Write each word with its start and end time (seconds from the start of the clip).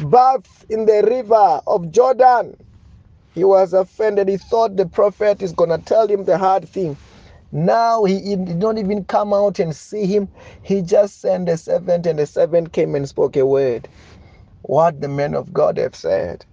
bath 0.00 0.66
in 0.70 0.86
the 0.86 1.02
river 1.08 1.60
of 1.66 1.90
Jordan. 1.92 2.56
He 3.34 3.44
was 3.44 3.72
offended. 3.72 4.28
He 4.28 4.36
thought 4.38 4.76
the 4.76 4.86
prophet 4.86 5.42
is 5.42 5.52
going 5.52 5.70
to 5.70 5.78
tell 5.78 6.08
him 6.08 6.24
the 6.24 6.38
hard 6.38 6.68
thing. 6.68 6.96
Now 7.52 8.04
he, 8.04 8.36
did 8.36 8.58
not 8.58 8.78
even 8.78 9.04
come 9.04 9.32
out 9.34 9.58
and 9.58 9.74
see 9.74 10.06
him. 10.06 10.28
He 10.62 10.82
just 10.82 11.20
sent 11.20 11.48
a 11.48 11.56
servant, 11.56 12.06
and 12.06 12.18
the 12.18 12.26
servant 12.26 12.72
came 12.72 12.94
and 12.94 13.08
spoke 13.08 13.36
a 13.36 13.46
word. 13.46 13.88
What 14.62 15.00
the 15.00 15.08
men 15.08 15.34
of 15.34 15.52
God 15.52 15.78
have 15.78 15.96
said. 15.96 16.44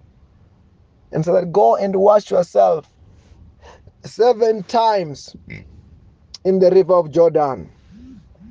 And 1.12 1.24
so 1.24 1.34
that 1.34 1.52
go 1.52 1.76
and 1.76 1.96
wash 1.96 2.30
yourself 2.30 2.88
seven 4.04 4.62
times 4.64 5.36
in 6.44 6.58
the 6.58 6.70
river 6.70 6.94
of 6.94 7.10
Jordan. 7.10 7.70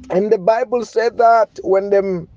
And 0.09 0.31
the 0.31 0.37
Bible 0.37 0.85
said 0.85 1.17
that 1.17 1.59
when 1.63 1.89
the 1.89 2.27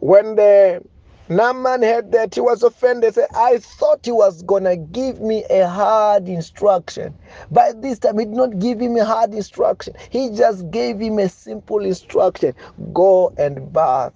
when 0.00 0.36
the 0.36 0.82
Naaman 1.28 1.82
heard 1.82 2.12
that 2.12 2.34
he 2.34 2.40
was 2.40 2.62
offended. 2.62 3.14
Said, 3.14 3.28
I 3.34 3.58
thought 3.58 4.00
he 4.04 4.12
was 4.12 4.42
gonna 4.42 4.76
give 4.76 5.20
me 5.20 5.44
a 5.50 5.68
hard 5.68 6.28
instruction. 6.28 7.14
By 7.50 7.72
this 7.72 7.98
time, 7.98 8.18
he 8.18 8.24
did 8.24 8.34
not 8.34 8.58
give 8.58 8.80
him 8.80 8.96
a 8.96 9.04
hard 9.04 9.34
instruction. 9.34 9.94
He 10.10 10.30
just 10.30 10.70
gave 10.70 10.98
him 11.00 11.18
a 11.18 11.28
simple 11.28 11.84
instruction: 11.84 12.54
go 12.94 13.34
and 13.38 13.72
bath. 13.72 14.14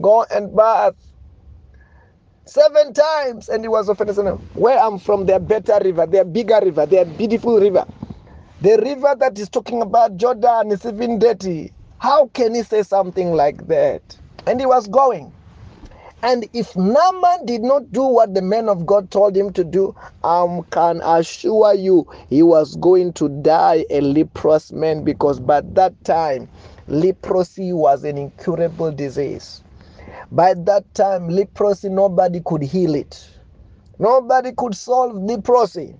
Go 0.00 0.24
and 0.30 0.54
bath. 0.54 0.94
Seven 2.46 2.92
times, 2.94 3.48
and 3.48 3.64
he 3.64 3.68
was 3.68 3.88
offended. 3.88 4.16
Said, 4.16 4.28
Where 4.54 4.78
I'm 4.78 4.98
from, 4.98 5.26
they're 5.26 5.40
better 5.40 5.80
river, 5.82 6.06
they're 6.06 6.24
bigger 6.24 6.60
river, 6.62 6.86
they're 6.86 7.06
beautiful 7.06 7.58
river. 7.60 7.86
The 8.62 8.78
river 8.78 9.16
that 9.20 9.38
is 9.38 9.48
talking 9.48 9.82
about 9.82 10.16
Jordan 10.16 10.72
is 10.72 10.84
even 10.84 11.18
dirty. 11.18 11.72
How 11.98 12.28
can 12.28 12.54
he 12.54 12.62
say 12.62 12.82
something 12.82 13.32
like 13.32 13.66
that? 13.68 14.02
And 14.46 14.60
he 14.60 14.66
was 14.66 14.88
going. 14.88 15.32
And 16.22 16.48
if 16.54 16.74
Naaman 16.74 17.44
did 17.44 17.62
not 17.62 17.92
do 17.92 18.02
what 18.02 18.32
the 18.34 18.40
man 18.42 18.68
of 18.70 18.86
God 18.86 19.10
told 19.10 19.36
him 19.36 19.52
to 19.52 19.62
do, 19.62 19.94
I 20.22 20.60
can 20.70 21.02
assure 21.04 21.74
you 21.74 22.06
he 22.30 22.42
was 22.42 22.76
going 22.76 23.12
to 23.14 23.28
die 23.28 23.84
a 23.90 24.00
leprous 24.00 24.72
man 24.72 25.04
because 25.04 25.38
by 25.38 25.60
that 25.60 25.92
time, 26.04 26.48
leprosy 26.88 27.74
was 27.74 28.04
an 28.04 28.16
incurable 28.16 28.90
disease. 28.90 29.62
By 30.32 30.54
that 30.54 30.92
time, 30.94 31.28
leprosy, 31.28 31.90
nobody 31.90 32.40
could 32.44 32.62
heal 32.62 32.94
it. 32.94 33.28
Nobody 33.98 34.52
could 34.56 34.74
solve 34.74 35.14
leprosy. 35.14 35.94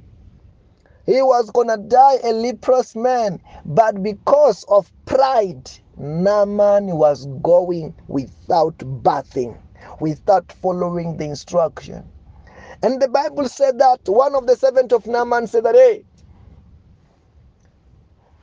He 1.06 1.22
was 1.22 1.50
going 1.50 1.69
to 1.69 1.78
die 1.78 2.19
a 2.24 2.33
leprous 2.33 2.97
man, 2.97 3.41
but 3.66 4.02
because 4.02 4.64
of 4.69 4.91
pride, 5.06 5.70
Naaman 5.98 6.86
was 6.97 7.27
going 7.42 7.94
without 8.08 8.78
bathing 9.02 9.58
without 10.00 10.52
following 10.62 11.16
the 11.19 11.25
instruction. 11.27 12.05
And 12.82 13.02
the 13.02 13.08
Bible 13.08 13.48
said 13.48 13.78
that 13.80 14.00
one 14.06 14.34
of 14.36 14.47
the 14.47 14.56
servants 14.56 14.94
of 14.94 15.06
Naaman 15.06 15.47
said 15.48 15.64
that, 15.64 15.75
hey, 15.75 16.05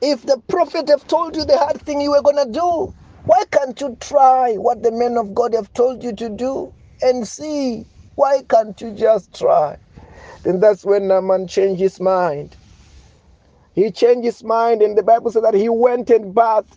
if 0.02 0.22
the 0.22 0.40
prophet 0.48 0.88
have 0.88 1.06
told 1.06 1.36
you 1.36 1.44
the 1.44 1.58
hard 1.58 1.82
thing 1.82 2.00
you 2.00 2.12
were 2.12 2.22
going 2.22 2.44
to 2.44 2.52
do, 2.52 2.94
why 3.26 3.44
can't 3.52 3.80
you 3.80 3.96
try 4.00 4.54
what 4.54 4.82
the 4.82 4.92
men 4.92 5.18
of 5.18 5.34
God 5.34 5.54
have 5.54 5.72
told 5.74 6.04
you 6.04 6.14
to 6.16 6.30
do 6.30 6.72
and 7.02 7.26
see? 7.28 7.86
Why 8.16 8.42
can't 8.48 8.80
you 8.80 8.92
just 8.92 9.38
try? 9.38 9.78
Then 10.44 10.60
that's 10.60 10.84
when 10.84 11.08
Naaman 11.08 11.48
changed 11.48 11.80
his 11.80 12.00
mind. 12.00 12.56
He 13.74 13.90
changed 13.90 14.24
his 14.24 14.44
mind, 14.44 14.82
and 14.82 14.98
the 14.98 15.02
Bible 15.04 15.30
said 15.32 15.44
that 15.44 15.54
he 15.54 15.68
went 15.68 16.10
and 16.10 16.34
bathed 16.34 16.76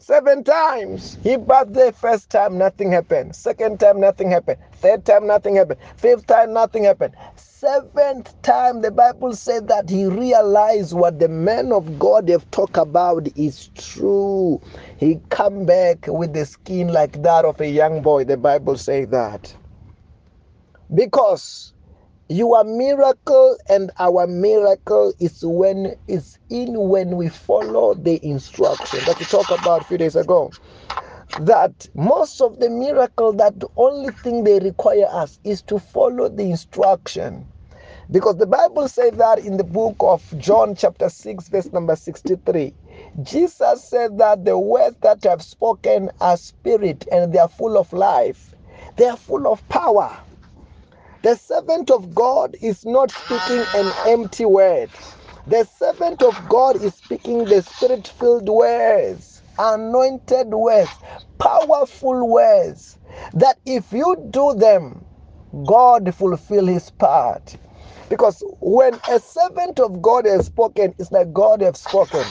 Seven 0.00 0.44
times. 0.44 1.18
He 1.24 1.36
bathed 1.36 1.74
the 1.74 1.92
first 1.92 2.30
time, 2.30 2.58
nothing 2.58 2.90
happened. 2.92 3.36
Second 3.36 3.80
time, 3.80 4.00
nothing 4.00 4.30
happened. 4.30 4.58
Third 4.80 5.04
time, 5.04 5.26
nothing 5.26 5.56
happened. 5.56 5.80
Fifth 5.98 6.26
time, 6.26 6.54
nothing 6.54 6.84
happened. 6.84 7.14
Seventh 7.36 8.40
time, 8.42 8.80
the 8.80 8.92
Bible 8.92 9.34
said 9.34 9.68
that 9.68 9.90
he 9.90 10.06
realized 10.06 10.94
what 10.94 11.18
the 11.20 11.28
men 11.28 11.72
of 11.72 11.98
God 11.98 12.30
have 12.30 12.50
talked 12.50 12.78
about 12.78 13.28
is 13.36 13.68
true. 13.76 14.62
He 14.98 15.20
come 15.30 15.66
back 15.66 16.06
with 16.08 16.32
the 16.32 16.46
skin 16.46 16.88
like 16.88 17.22
that 17.22 17.44
of 17.44 17.60
a 17.60 17.68
young 17.68 18.02
boy. 18.02 18.24
The 18.24 18.38
Bible 18.38 18.78
say 18.78 19.04
that. 19.06 19.54
Because 20.94 21.74
your 22.30 22.62
miracle 22.62 23.58
and 23.68 23.90
our 23.98 24.26
miracle 24.28 25.12
is 25.18 25.40
when 25.44 25.96
is 26.06 26.38
in 26.48 26.78
when 26.88 27.16
we 27.16 27.28
follow 27.28 27.94
the 27.94 28.24
instruction 28.24 29.00
that 29.06 29.18
we 29.18 29.24
talked 29.26 29.50
about 29.50 29.82
a 29.82 29.84
few 29.84 29.98
days 29.98 30.14
ago. 30.14 30.52
That 31.40 31.88
most 31.94 32.40
of 32.40 32.60
the 32.60 32.70
miracle, 32.70 33.32
that 33.34 33.58
the 33.58 33.68
only 33.76 34.12
thing 34.12 34.44
they 34.44 34.60
require 34.60 35.06
us 35.10 35.40
is 35.42 35.62
to 35.62 35.80
follow 35.80 36.28
the 36.28 36.44
instruction. 36.44 37.48
Because 38.12 38.36
the 38.36 38.46
Bible 38.46 38.88
says 38.88 39.12
that 39.14 39.40
in 39.40 39.56
the 39.56 39.64
book 39.64 39.96
of 40.00 40.24
John, 40.38 40.76
chapter 40.76 41.08
6, 41.08 41.48
verse 41.48 41.72
number 41.72 41.96
63. 41.96 42.72
Jesus 43.22 43.84
said 43.84 44.18
that 44.18 44.44
the 44.44 44.58
words 44.58 44.96
that 45.02 45.26
I've 45.26 45.42
spoken 45.42 46.10
are 46.20 46.36
spirit 46.36 47.06
and 47.10 47.32
they 47.32 47.38
are 47.38 47.48
full 47.48 47.76
of 47.76 47.92
life, 47.92 48.54
they 48.96 49.06
are 49.06 49.16
full 49.16 49.46
of 49.48 49.68
power. 49.68 50.16
The 51.22 51.36
servant 51.36 51.90
of 51.90 52.14
God 52.14 52.56
is 52.62 52.86
not 52.86 53.10
speaking 53.12 53.66
an 53.74 53.92
empty 54.06 54.46
word. 54.46 54.90
The 55.48 55.64
servant 55.64 56.22
of 56.22 56.34
God 56.48 56.82
is 56.82 56.94
speaking 56.94 57.44
the 57.44 57.62
spirit 57.62 58.08
filled 58.08 58.48
words, 58.48 59.42
anointed 59.58 60.48
words, 60.50 60.90
powerful 61.38 62.28
words 62.28 62.98
that 63.34 63.58
if 63.66 63.92
you 63.92 64.16
do 64.30 64.54
them, 64.54 65.04
God 65.66 66.14
fulfill 66.14 66.66
his 66.66 66.90
part. 66.90 67.56
Because 68.10 68.42
when 68.60 68.94
a 69.10 69.20
servant 69.20 69.80
of 69.80 70.02
God 70.02 70.26
has 70.26 70.46
spoken, 70.46 70.94
it's 70.98 71.12
like 71.12 71.32
God 71.34 71.62
has 71.62 71.80
spoken. 71.80 72.24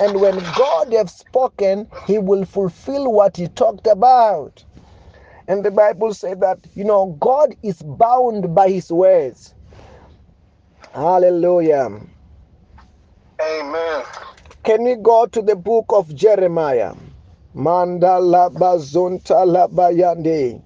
And 0.00 0.20
when 0.20 0.36
God 0.56 0.92
has 0.94 1.14
spoken, 1.14 1.88
he 2.06 2.18
will 2.18 2.46
fulfill 2.46 3.12
what 3.12 3.36
he 3.36 3.48
talked 3.48 3.88
about. 3.88 4.64
And 5.48 5.64
the 5.64 5.70
Bible 5.70 6.14
said 6.14 6.40
that, 6.40 6.58
you 6.74 6.84
know, 6.84 7.16
God 7.20 7.56
is 7.62 7.82
bound 7.82 8.54
by 8.54 8.70
his 8.70 8.90
words. 8.90 9.54
Hallelujah. 10.94 12.00
Amen. 13.40 14.04
Can 14.62 14.84
we 14.84 14.96
go 14.96 15.26
to 15.26 15.42
the 15.42 15.56
book 15.56 15.86
of 15.88 16.14
Jeremiah? 16.14 16.94
Mandala 17.56 18.50
bazonta 18.54 19.44
labayande. 19.44 20.62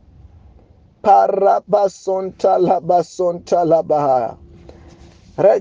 Parabasonta 1.03 2.59
labasonta 2.61 3.65
labaha. 3.65 4.37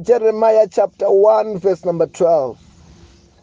Jeremiah 0.03 0.67
chapter 0.69 1.11
1, 1.11 1.59
verse 1.59 1.85
number 1.85 2.07
12. 2.07 2.59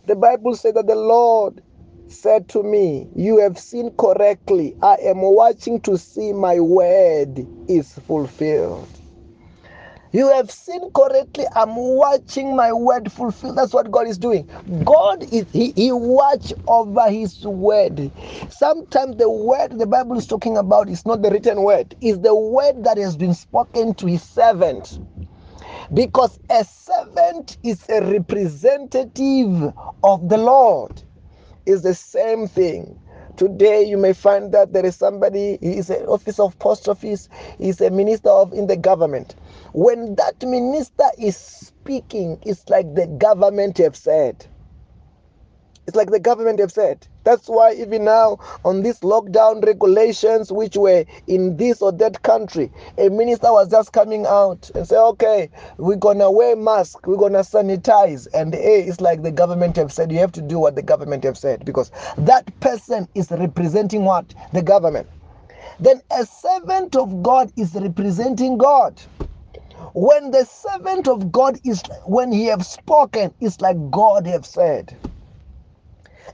The 0.07 0.17
Bible 0.17 0.57
said 0.57 0.75
that 0.75 0.87
the 0.87 0.95
Lord 0.95 1.63
said 2.09 2.49
to 2.51 2.63
me, 2.63 3.09
You 3.17 3.39
have 3.39 3.59
seen 3.59 3.93
correctly. 3.99 4.77
I 4.83 4.97
am 5.05 5.21
watching 5.23 5.81
to 5.83 5.99
see 5.99 6.33
my 6.33 6.61
word 6.61 7.47
is 7.69 7.93
fulfilled. 7.93 8.89
You 10.13 10.29
have 10.31 10.51
seen 10.51 10.91
correctly. 10.93 11.47
I'm 11.57 11.75
watching 11.77 12.55
my 12.57 12.73
word 12.73 13.11
fulfilled. 13.13 13.57
That's 13.57 13.73
what 13.75 13.91
God 13.91 14.07
is 14.09 14.19
doing. 14.19 14.49
God 14.85 15.23
is 15.33 15.47
He, 15.53 15.73
he 15.77 15.93
watch 15.93 16.53
over 16.67 17.11
His 17.11 17.43
word. 17.45 18.11
Sometimes 18.51 19.17
the 19.17 19.31
word 19.31 19.79
the 19.79 19.87
Bible 19.87 20.19
is 20.19 20.27
talking 20.27 20.59
about 20.59 20.91
is 20.91 21.07
not 21.07 21.23
the 21.23 21.31
written 21.31 21.63
word, 21.63 21.95
it's 22.03 22.19
the 22.19 22.35
word 22.35 22.85
that 22.85 22.99
has 22.99 23.17
been 23.17 23.35
spoken 23.35 23.95
to 23.95 24.07
His 24.07 24.23
servant. 24.23 24.99
Because 25.95 26.39
a 26.51 26.65
servant 26.65 27.59
is 27.63 27.85
a 27.89 28.03
representative 28.03 29.73
of 30.05 30.29
the 30.29 30.39
Lord 30.39 31.03
is 31.67 31.83
the 31.83 31.95
same 31.95 32.49
thing. 32.49 32.99
Today 33.37 33.85
you 33.85 33.99
may 33.99 34.13
find 34.15 34.53
that 34.53 34.73
there 34.75 34.87
is 34.87 34.97
somebody, 34.97 35.59
he 35.63 35.79
is 35.79 35.91
an 35.91 36.07
officer 36.07 36.45
of 36.45 36.59
post 36.61 36.89
office, 36.89 37.29
he 37.59 37.71
is 37.71 37.81
a 37.81 37.91
minister 37.91 38.31
of 38.31 38.53
in 38.53 38.67
the 38.69 38.77
government. 38.77 39.37
When 39.75 40.17
that 40.17 40.43
minister 40.45 41.07
is 41.19 41.37
speaking, 41.37 42.39
it's 42.45 42.69
like 42.69 42.95
the 42.95 43.07
government 43.09 43.79
have 43.79 43.97
said. 43.97 44.47
It's 45.87 45.97
like 45.97 46.11
the 46.13 46.21
government 46.21 46.61
have 46.61 46.71
said. 46.71 47.05
That's 47.25 47.49
why 47.49 47.73
even 47.75 48.05
now 48.05 48.39
on 48.65 48.83
these 48.83 49.01
lockdown 49.01 49.65
regulations 49.67 50.53
which 50.53 50.77
were 50.77 51.05
in 51.27 51.57
this 51.57 51.83
or 51.83 51.91
that 51.93 52.23
country, 52.23 52.71
a 52.99 53.09
minister 53.09 53.51
was 53.51 53.69
just 53.69 53.93
coming 53.93 54.25
out 54.25 54.71
and 54.77 54.87
say, 54.87 54.97
okay, 54.97 55.51
we're 55.79 55.97
gonna 55.97 56.31
wear 56.31 56.55
mask, 56.55 57.05
we're 57.07 57.17
gonna 57.17 57.41
sanitize. 57.41 58.29
And 58.33 58.55
hey, 58.55 58.83
it's 58.83 59.01
like 59.01 59.23
the 59.23 59.33
government 59.33 59.75
have 59.75 59.93
said, 59.93 60.13
you 60.13 60.19
have 60.19 60.33
to 60.33 60.43
do 60.43 60.59
what 60.59 60.77
the 60.77 60.83
government 60.83 61.25
have 61.25 61.37
said 61.37 61.65
because 61.65 61.91
that 62.17 62.49
person 62.61 63.09
is 63.17 63.33
representing 63.33 64.05
what? 64.05 64.33
The 64.53 64.63
government. 64.63 65.09
Then 65.81 66.01
a 66.13 66.25
servant 66.25 66.95
of 66.95 67.25
God 67.25 67.53
is 67.57 67.75
representing 67.75 68.57
God 68.57 69.01
when 69.95 70.31
the 70.31 70.45
servant 70.45 71.09
of 71.09 71.33
god 71.33 71.59
is 71.65 71.83
when 72.07 72.33
he 72.33 72.47
have 72.47 72.65
spoken 72.65 73.35
it's 73.41 73.61
like 73.61 73.77
god 73.91 74.27
have 74.27 74.47
said 74.47 74.97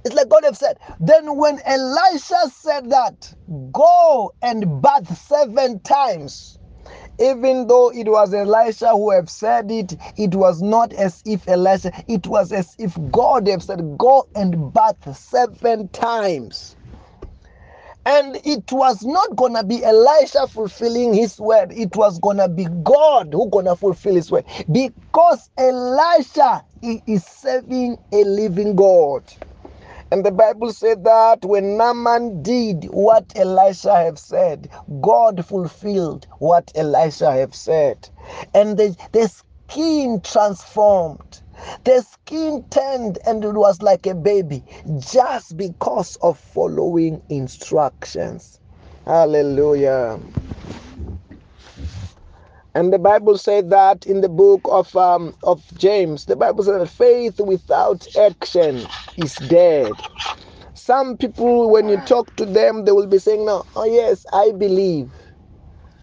It's 0.05 0.15
like 0.15 0.29
God 0.29 0.45
have 0.45 0.57
said. 0.57 0.79
Then 1.01 1.37
when 1.37 1.61
Elisha 1.65 2.51
said 2.53 2.91
that, 2.91 3.33
go 3.73 4.33
and 4.43 4.81
bath 4.83 5.17
seven 5.19 5.81
times. 5.81 6.59
Even 7.19 7.67
though 7.67 7.91
it 7.91 8.09
was 8.09 8.33
Elisha 8.33 8.91
who 8.91 9.11
have 9.11 9.29
said 9.29 9.71
it, 9.71 9.97
it 10.17 10.35
was 10.35 10.63
not 10.63 10.93
as 10.93 11.21
if 11.27 11.49
Elisha, 11.49 11.93
it 12.07 12.27
was 12.27 12.53
as 12.53 12.75
if 12.79 12.97
God 13.11 13.49
have 13.49 13.63
said, 13.63 13.99
go 13.99 14.29
and 14.35 14.73
bath 14.73 15.17
seven 15.17 15.89
times. 15.89 16.77
And 18.07 18.37
it 18.45 18.73
was 18.73 19.05
not 19.05 19.37
gonna 19.37 19.63
be 19.65 19.85
Elisha 19.85 20.47
fulfilling 20.47 21.13
his 21.13 21.39
word. 21.39 21.73
It 21.73 21.95
was 21.95 22.19
gonna 22.21 22.49
be 22.49 22.67
God 22.83 23.35
who 23.35 23.51
gonna 23.51 23.77
fulfill 23.77 24.15
his 24.15 24.31
word. 24.31 24.47
Because 24.71 25.51
Elisha 25.59 26.65
is 26.83 27.25
serving 27.27 27.99
a 28.13 28.25
living 28.25 28.77
God. 28.77 29.25
And 30.11 30.25
the 30.25 30.31
Bible 30.33 30.73
said 30.73 31.05
that 31.05 31.45
when 31.45 31.77
Naaman 31.77 32.43
did 32.43 32.85
what 32.87 33.31
Elisha 33.37 33.95
have 33.95 34.19
said, 34.19 34.71
God 35.03 35.45
fulfilled 35.45 36.27
what 36.39 36.73
Elisha 36.75 37.31
have 37.33 37.55
said. 37.55 38.09
And 38.55 38.79
the, 38.79 38.97
the 39.13 39.29
skin 39.69 40.21
transformed. 40.23 41.43
The 41.85 42.03
skin 42.03 42.65
turned 42.71 43.19
and 43.27 43.45
it 43.45 43.53
was 43.53 43.83
like 43.83 44.07
a 44.07 44.15
baby 44.15 44.65
just 44.99 45.57
because 45.57 46.17
of 46.23 46.39
following 46.39 47.21
instructions. 47.29 48.61
Hallelujah. 49.05 50.21
And 52.79 52.93
the 52.93 52.99
Bible 53.01 53.37
said 53.37 53.71
that 53.71 54.07
in 54.07 54.21
the 54.21 54.29
book 54.29 54.61
of 54.71 54.95
um, 54.95 55.35
of 55.43 55.65
James, 55.77 56.27
the 56.27 56.37
Bible 56.37 56.63
said 56.63 56.81
that 56.81 56.87
faith 56.87 57.41
without 57.41 58.07
action 58.17 58.87
is 59.17 59.35
dead. 59.51 59.91
Some 60.75 61.17
people, 61.17 61.73
when 61.73 61.89
you 61.89 61.97
talk 61.97 62.37
to 62.37 62.47
them, 62.47 62.85
they 62.85 62.93
will 62.93 63.09
be 63.09 63.19
saying, 63.19 63.45
"No, 63.45 63.65
oh 63.75 63.85
yes, 63.85 64.25
I 64.33 64.53
believe." 64.53 65.11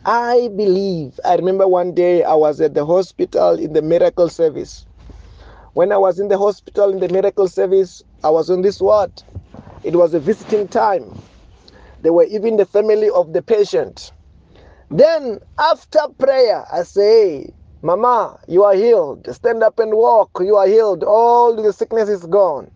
I 0.03 0.49
believe. 0.57 1.17
I 1.23 1.37
remember 1.37 1.65
one 1.65 1.93
day 1.93 2.23
I 2.23 2.33
was 2.33 2.59
at 2.59 2.73
the 2.73 2.85
hospital 2.85 3.57
in 3.57 3.71
the 3.71 3.81
miracle 3.81 4.27
service. 4.27 4.85
When 5.75 5.93
I 5.93 5.97
was 5.97 6.19
in 6.19 6.27
the 6.27 6.37
hospital 6.37 6.91
in 6.91 6.99
the 6.99 7.07
miracle 7.07 7.47
service, 7.47 8.03
I 8.21 8.31
was 8.31 8.49
on 8.49 8.63
this 8.63 8.81
ward. 8.81 9.13
It 9.85 9.95
was 9.95 10.13
a 10.13 10.19
visiting 10.19 10.67
time. 10.67 11.09
They 12.01 12.09
were 12.09 12.25
even 12.25 12.57
the 12.57 12.65
family 12.65 13.09
of 13.09 13.31
the 13.31 13.41
patient. 13.41 14.11
Then 14.91 15.39
after 15.59 16.01
prayer, 16.19 16.65
I 16.71 16.83
say, 16.83 17.53
Mama, 17.83 18.39
you 18.47 18.63
are 18.63 18.75
healed. 18.75 19.27
Stand 19.35 19.63
up 19.63 19.79
and 19.79 19.93
walk. 19.93 20.31
You 20.41 20.57
are 20.57 20.67
healed. 20.67 21.03
All 21.03 21.55
the 21.55 21.73
sickness 21.73 22.09
is 22.09 22.25
gone. 22.25 22.71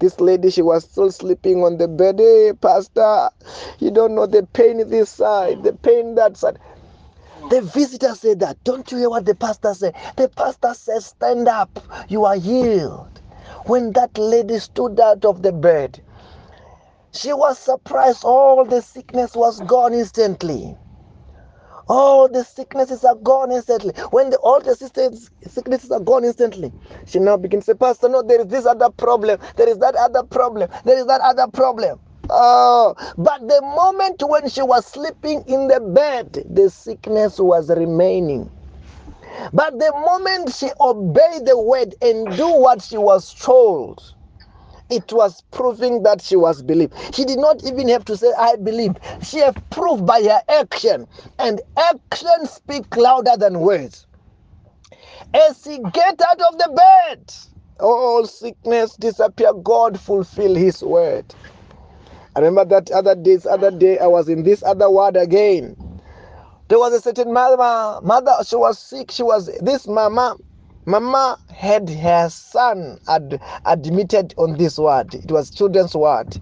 This 0.00 0.20
lady, 0.20 0.50
she 0.50 0.62
was 0.62 0.84
still 0.84 1.12
sleeping 1.12 1.64
on 1.64 1.78
the 1.78 1.88
bed. 1.88 2.18
Hey, 2.20 2.52
Pastor, 2.60 3.30
you 3.80 3.90
don't 3.90 4.14
know 4.14 4.26
the 4.26 4.46
pain 4.54 4.88
this 4.90 5.10
side, 5.10 5.62
the 5.64 5.74
pain 5.74 6.16
that 6.16 6.36
side. 6.36 6.58
The 7.50 7.62
visitor 7.62 8.14
said 8.14 8.40
that. 8.40 8.62
Don't 8.64 8.90
you 8.92 8.98
hear 8.98 9.10
what 9.10 9.26
the 9.26 9.34
pastor 9.34 9.74
said? 9.74 9.96
The 10.16 10.28
pastor 10.30 10.74
says, 10.74 11.06
Stand 11.06 11.48
up. 11.48 11.80
You 12.08 12.24
are 12.26 12.36
healed. 12.36 13.20
When 13.66 13.92
that 13.94 14.18
lady 14.18 14.58
stood 14.60 15.00
out 15.00 15.24
of 15.24 15.42
the 15.42 15.52
bed, 15.52 16.02
she 17.12 17.32
was 17.32 17.58
surprised. 17.58 18.24
All 18.24 18.64
the 18.64 18.82
sickness 18.82 19.34
was 19.36 19.60
gone 19.62 19.94
instantly. 19.94 20.76
All 21.88 22.28
the 22.28 22.44
sicknesses 22.44 23.04
are 23.04 23.16
gone 23.16 23.52
instantly. 23.52 23.92
When 24.10 24.30
the, 24.30 24.38
all 24.38 24.60
the 24.60 24.74
sicknesses 24.76 25.90
are 25.90 26.00
gone 26.00 26.24
instantly, 26.24 26.72
she 27.06 27.18
now 27.18 27.36
begins 27.36 27.66
to 27.66 27.72
say, 27.72 27.78
Pastor, 27.78 28.08
no, 28.08 28.22
there 28.22 28.40
is 28.40 28.46
this 28.48 28.66
other 28.66 28.90
problem. 28.90 29.40
There 29.56 29.68
is 29.68 29.78
that 29.78 29.94
other 29.96 30.22
problem. 30.22 30.70
There 30.84 30.98
is 30.98 31.06
that 31.06 31.20
other 31.22 31.48
problem. 31.48 32.00
Oh, 32.30 32.94
but 33.18 33.40
the 33.48 33.60
moment 33.62 34.22
when 34.26 34.48
she 34.48 34.62
was 34.62 34.86
sleeping 34.86 35.44
in 35.46 35.68
the 35.68 35.80
bed, 35.80 36.46
the 36.50 36.70
sickness 36.70 37.38
was 37.38 37.70
remaining. 37.70 38.50
But 39.52 39.78
the 39.78 39.92
moment 40.06 40.54
she 40.54 40.70
obeyed 40.80 41.46
the 41.46 41.58
word 41.60 41.94
and 42.02 42.36
do 42.36 42.48
what 42.56 42.82
she 42.82 42.98
was 42.98 43.34
told, 43.34 44.02
it 44.90 45.12
was 45.12 45.42
proving 45.52 46.02
that 46.04 46.22
she 46.22 46.36
was 46.36 46.62
believed. 46.62 46.94
She 47.14 47.24
did 47.24 47.38
not 47.38 47.64
even 47.64 47.88
have 47.88 48.04
to 48.06 48.16
say, 48.16 48.32
I 48.38 48.56
believe. 48.56 48.96
She 49.22 49.38
have 49.38 49.56
proved 49.70 50.06
by 50.06 50.22
her 50.22 50.42
action. 50.48 51.06
And 51.38 51.60
actions 51.76 52.50
speak 52.50 52.96
louder 52.96 53.36
than 53.36 53.60
words. 53.60 54.06
As 55.34 55.62
she 55.62 55.78
get 55.92 56.20
out 56.20 56.40
of 56.40 56.58
the 56.58 56.72
bed, 56.76 57.34
all 57.80 58.26
sickness 58.26 58.96
disappear. 58.96 59.52
God 59.54 60.00
fulfill 60.00 60.54
his 60.54 60.82
word. 60.82 61.26
I 62.36 62.40
remember 62.40 62.64
that 62.66 62.90
other 62.90 63.14
days, 63.14 63.46
other 63.46 63.70
day, 63.70 63.98
I 63.98 64.06
was 64.06 64.28
in 64.28 64.42
this 64.42 64.62
other 64.62 64.90
ward 64.90 65.16
again. 65.16 65.76
There 66.68 66.78
was 66.78 66.92
a 66.94 67.00
certain 67.00 67.32
mother, 67.32 68.00
mother, 68.06 68.32
she 68.46 68.56
was 68.56 68.78
sick. 68.78 69.10
She 69.10 69.22
was, 69.22 69.46
this 69.60 69.88
mama, 69.88 70.36
Mama 70.86 71.38
had 71.48 71.88
her 71.90 72.28
son 72.30 72.98
ad, 73.08 73.40
admitted 73.64 74.34
on 74.38 74.56
this 74.58 74.78
ward. 74.78 75.14
It 75.14 75.30
was 75.32 75.50
children's 75.50 75.94
ward. 75.94 76.40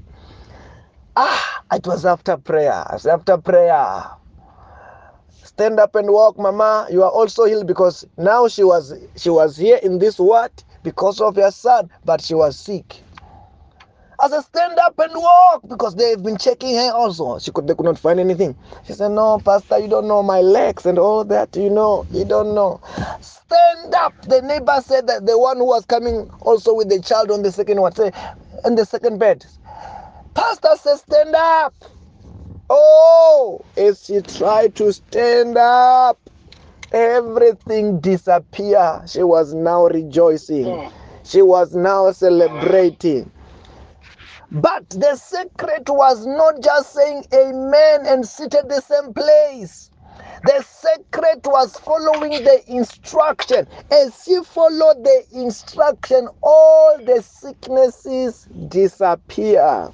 Ah, 1.16 1.62
it 1.72 1.86
was 1.86 2.06
after 2.06 2.36
prayer. 2.38 2.84
After 3.10 3.38
prayer. 3.38 4.04
Stand 5.44 5.80
up 5.80 5.96
and 5.96 6.10
walk, 6.10 6.38
Mama. 6.38 6.86
You 6.90 7.02
are 7.04 7.10
also 7.10 7.44
healed 7.44 7.66
because 7.66 8.06
now 8.18 8.48
she 8.48 8.64
was 8.64 8.94
she 9.16 9.30
was 9.30 9.56
here 9.56 9.78
in 9.82 9.98
this 9.98 10.18
ward 10.18 10.52
because 10.84 11.20
of 11.20 11.36
her 11.36 11.50
son, 11.50 11.90
but 12.04 12.22
she 12.22 12.34
was 12.34 12.58
sick. 12.58 13.02
I 14.20 14.28
said, 14.28 14.40
stand 14.42 14.78
up 14.80 14.98
and 14.98 15.12
walk 15.14 15.68
because 15.68 15.94
they've 15.94 16.20
been 16.22 16.38
checking 16.38 16.74
her 16.74 16.90
also. 16.90 17.38
She 17.38 17.52
could 17.52 17.68
they 17.68 17.74
could 17.74 17.84
not 17.84 17.98
find 17.98 18.18
anything. 18.18 18.56
She 18.86 18.92
said, 18.94 19.10
No, 19.12 19.38
Pastor, 19.38 19.78
you 19.78 19.88
don't 19.88 20.08
know 20.08 20.22
my 20.22 20.40
legs 20.40 20.86
and 20.86 20.98
all 20.98 21.24
that, 21.26 21.54
you 21.56 21.70
know, 21.70 22.04
you 22.12 22.24
don't 22.24 22.54
know. 22.54 22.80
Stand 23.20 23.94
up. 23.94 24.14
The 24.22 24.42
neighbor 24.42 24.80
said 24.84 25.06
that 25.06 25.26
the 25.26 25.38
one 25.38 25.58
who 25.58 25.66
was 25.66 25.84
coming 25.86 26.28
also 26.40 26.74
with 26.74 26.88
the 26.88 27.00
child 27.00 27.30
on 27.30 27.42
the 27.42 27.52
second 27.52 27.80
one, 27.80 27.94
say, 27.94 28.10
in 28.64 28.74
the 28.74 28.84
second 28.84 29.18
bed. 29.18 29.46
Pastor 30.34 30.76
says, 30.76 31.00
Stand 31.00 31.34
up. 31.36 31.74
Oh, 32.70 33.64
as 33.76 34.04
she 34.04 34.20
tried 34.22 34.74
to 34.76 34.92
stand 34.92 35.56
up, 35.56 36.18
everything 36.92 38.00
disappeared. 38.00 39.08
She 39.08 39.22
was 39.22 39.54
now 39.54 39.86
rejoicing. 39.86 40.90
She 41.24 41.40
was 41.42 41.74
now 41.74 42.10
celebrating. 42.12 43.30
But 44.50 44.90
the 44.90 45.16
secret 45.16 45.90
was 45.90 46.26
not 46.26 46.60
just 46.62 46.94
saying 46.94 47.26
amen 47.34 48.06
and 48.06 48.26
sit 48.26 48.54
at 48.54 48.68
the 48.68 48.80
same 48.80 49.14
place. 49.14 49.90
The 50.44 50.62
secret 50.64 51.46
was 51.46 51.78
following 51.78 52.30
the 52.44 52.62
instruction. 52.66 53.68
As 53.90 54.26
you 54.26 54.44
follow 54.44 54.94
the 54.94 55.24
instruction, 55.32 56.28
all 56.42 56.98
the 57.04 57.22
sicknesses 57.22 58.46
disappear. 58.68 59.90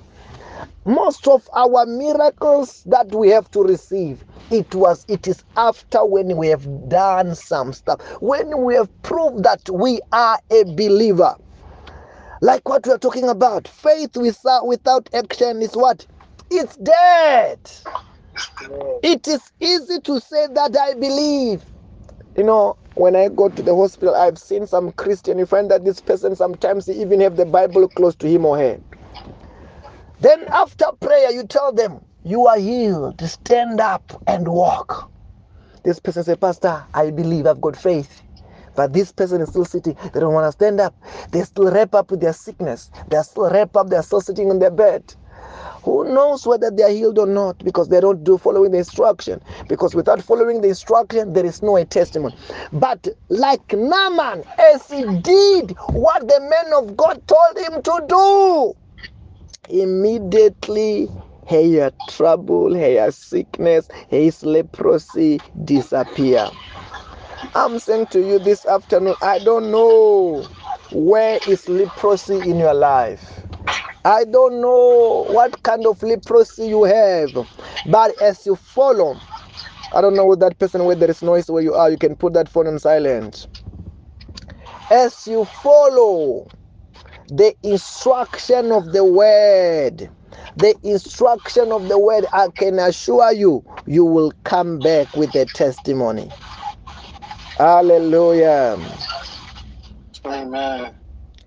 Most 0.86 1.28
of 1.28 1.48
our 1.54 1.86
miracles 1.86 2.82
that 2.86 3.14
we 3.14 3.30
have 3.30 3.50
to 3.52 3.62
receive, 3.62 4.24
it 4.50 4.74
was 4.74 5.04
it 5.08 5.26
is 5.28 5.44
after 5.56 6.04
when 6.04 6.36
we 6.36 6.48
have 6.48 6.66
done 6.90 7.34
some 7.34 7.72
stuff, 7.72 8.00
when 8.20 8.62
we 8.64 8.74
have 8.74 8.90
proved 9.02 9.44
that 9.44 9.68
we 9.70 10.00
are 10.12 10.38
a 10.50 10.64
believer. 10.64 11.36
Like 12.44 12.68
what 12.68 12.86
we 12.86 12.92
are 12.92 12.98
talking 12.98 13.30
about, 13.30 13.68
faith 13.68 14.16
without 14.18 14.66
without 14.66 15.08
action 15.14 15.62
is 15.62 15.74
what? 15.76 16.06
It's 16.50 16.76
dead. 16.76 17.60
It 19.02 19.28
is 19.28 19.42
easy 19.60 20.00
to 20.02 20.20
say 20.20 20.48
that 20.54 20.76
I 20.76 20.94
believe. 20.94 21.64
You 22.36 22.44
know, 22.44 22.76
when 22.96 23.16
I 23.16 23.28
go 23.28 23.48
to 23.50 23.62
the 23.62 23.76
hospital, 23.76 24.14
I've 24.16 24.38
seen 24.38 24.66
some 24.66 24.92
Christian. 24.92 25.38
You 25.38 25.46
find 25.46 25.70
that 25.70 25.84
this 25.84 26.00
person 26.00 26.36
sometimes 26.36 26.88
even 26.90 27.20
have 27.20 27.36
the 27.36 27.46
Bible 27.46 27.88
close 27.88 28.16
to 28.16 28.28
him 28.28 28.46
or 28.46 28.58
her. 28.58 28.80
Then 30.20 30.46
after 30.52 30.86
prayer, 31.00 31.32
you 31.32 31.46
tell 31.46 31.72
them, 31.72 32.04
You 32.24 32.48
are 32.48 32.58
healed. 32.58 33.20
Stand 33.22 33.80
up 33.80 34.22
and 34.26 34.48
walk. 34.48 35.12
This 35.84 36.00
person 36.00 36.24
say, 36.24 36.36
Pastor, 36.36 36.86
I 36.94 37.12
believe, 37.12 37.46
I've 37.46 37.62
got 37.62 37.76
faith. 37.76 38.23
But 38.76 38.92
this 38.92 39.12
person 39.12 39.40
is 39.40 39.50
still 39.50 39.64
sitting. 39.64 39.96
They 40.12 40.20
don't 40.20 40.34
want 40.34 40.46
to 40.48 40.52
stand 40.52 40.80
up. 40.80 40.94
They 41.32 41.42
still 41.42 41.70
wrap 41.70 41.94
up 41.94 42.10
with 42.10 42.20
their 42.20 42.32
sickness. 42.32 42.90
They're 43.08 43.24
still 43.24 43.50
wrap 43.50 43.76
up. 43.76 43.88
They're 43.90 44.02
still 44.02 44.20
sitting 44.20 44.50
on 44.50 44.58
their 44.58 44.70
bed. 44.70 45.14
Who 45.84 46.04
knows 46.04 46.46
whether 46.46 46.70
they 46.70 46.82
are 46.82 46.90
healed 46.90 47.18
or 47.18 47.26
not 47.26 47.58
because 47.58 47.88
they 47.88 48.00
don't 48.00 48.24
do 48.24 48.38
following 48.38 48.72
the 48.72 48.78
instruction. 48.78 49.40
Because 49.68 49.94
without 49.94 50.22
following 50.22 50.60
the 50.62 50.68
instruction, 50.68 51.32
there 51.34 51.46
is 51.46 51.62
no 51.62 51.76
a 51.76 51.84
testimony. 51.84 52.34
But 52.72 53.06
like 53.28 53.72
Naaman, 53.72 54.44
as 54.58 54.90
he 54.90 55.04
did 55.20 55.72
what 55.90 56.26
the 56.28 56.40
man 56.40 56.72
of 56.74 56.96
God 56.96 57.22
told 57.26 57.58
him 57.58 57.82
to 57.82 58.04
do, 58.08 58.74
immediately 59.68 61.08
her 61.48 61.92
trouble, 62.10 62.74
her 62.74 63.10
sickness, 63.10 63.88
his 64.08 64.42
leprosy 64.44 65.40
disappear. 65.64 66.50
I'm 67.52 67.78
saying 67.78 68.06
to 68.08 68.20
you 68.20 68.38
this 68.38 68.64
afternoon, 68.64 69.16
I 69.20 69.38
don't 69.40 69.70
know 69.70 70.46
where 70.92 71.40
is 71.48 71.68
leprosy 71.68 72.36
in 72.48 72.58
your 72.58 72.74
life. 72.74 73.42
I 74.04 74.24
don't 74.24 74.60
know 74.60 75.26
what 75.30 75.62
kind 75.62 75.86
of 75.86 76.02
leprosy 76.02 76.66
you 76.68 76.84
have, 76.84 77.30
but 77.90 78.20
as 78.22 78.46
you 78.46 78.56
follow, 78.56 79.16
I 79.92 80.00
don't 80.00 80.16
know 80.16 80.34
that 80.36 80.58
person 80.58 80.84
where 80.84 80.96
there 80.96 81.10
is 81.10 81.22
noise 81.22 81.50
where 81.50 81.62
you 81.62 81.74
are, 81.74 81.90
you 81.90 81.98
can 81.98 82.16
put 82.16 82.34
that 82.34 82.48
phone 82.48 82.66
on 82.68 82.78
silent. 82.78 83.46
As 84.90 85.26
you 85.26 85.44
follow 85.44 86.48
the 87.28 87.54
instruction 87.62 88.72
of 88.72 88.92
the 88.92 89.04
word, 89.04 90.10
the 90.56 90.74
instruction 90.82 91.72
of 91.72 91.88
the 91.88 91.98
word, 91.98 92.26
I 92.32 92.48
can 92.56 92.78
assure 92.78 93.32
you, 93.32 93.64
you 93.86 94.04
will 94.04 94.32
come 94.44 94.82
back 94.82 95.16
with 95.16 95.34
a 95.36 95.46
testimony. 95.46 96.30
Hallelujah. 97.58 98.78
Amen. 100.26 100.94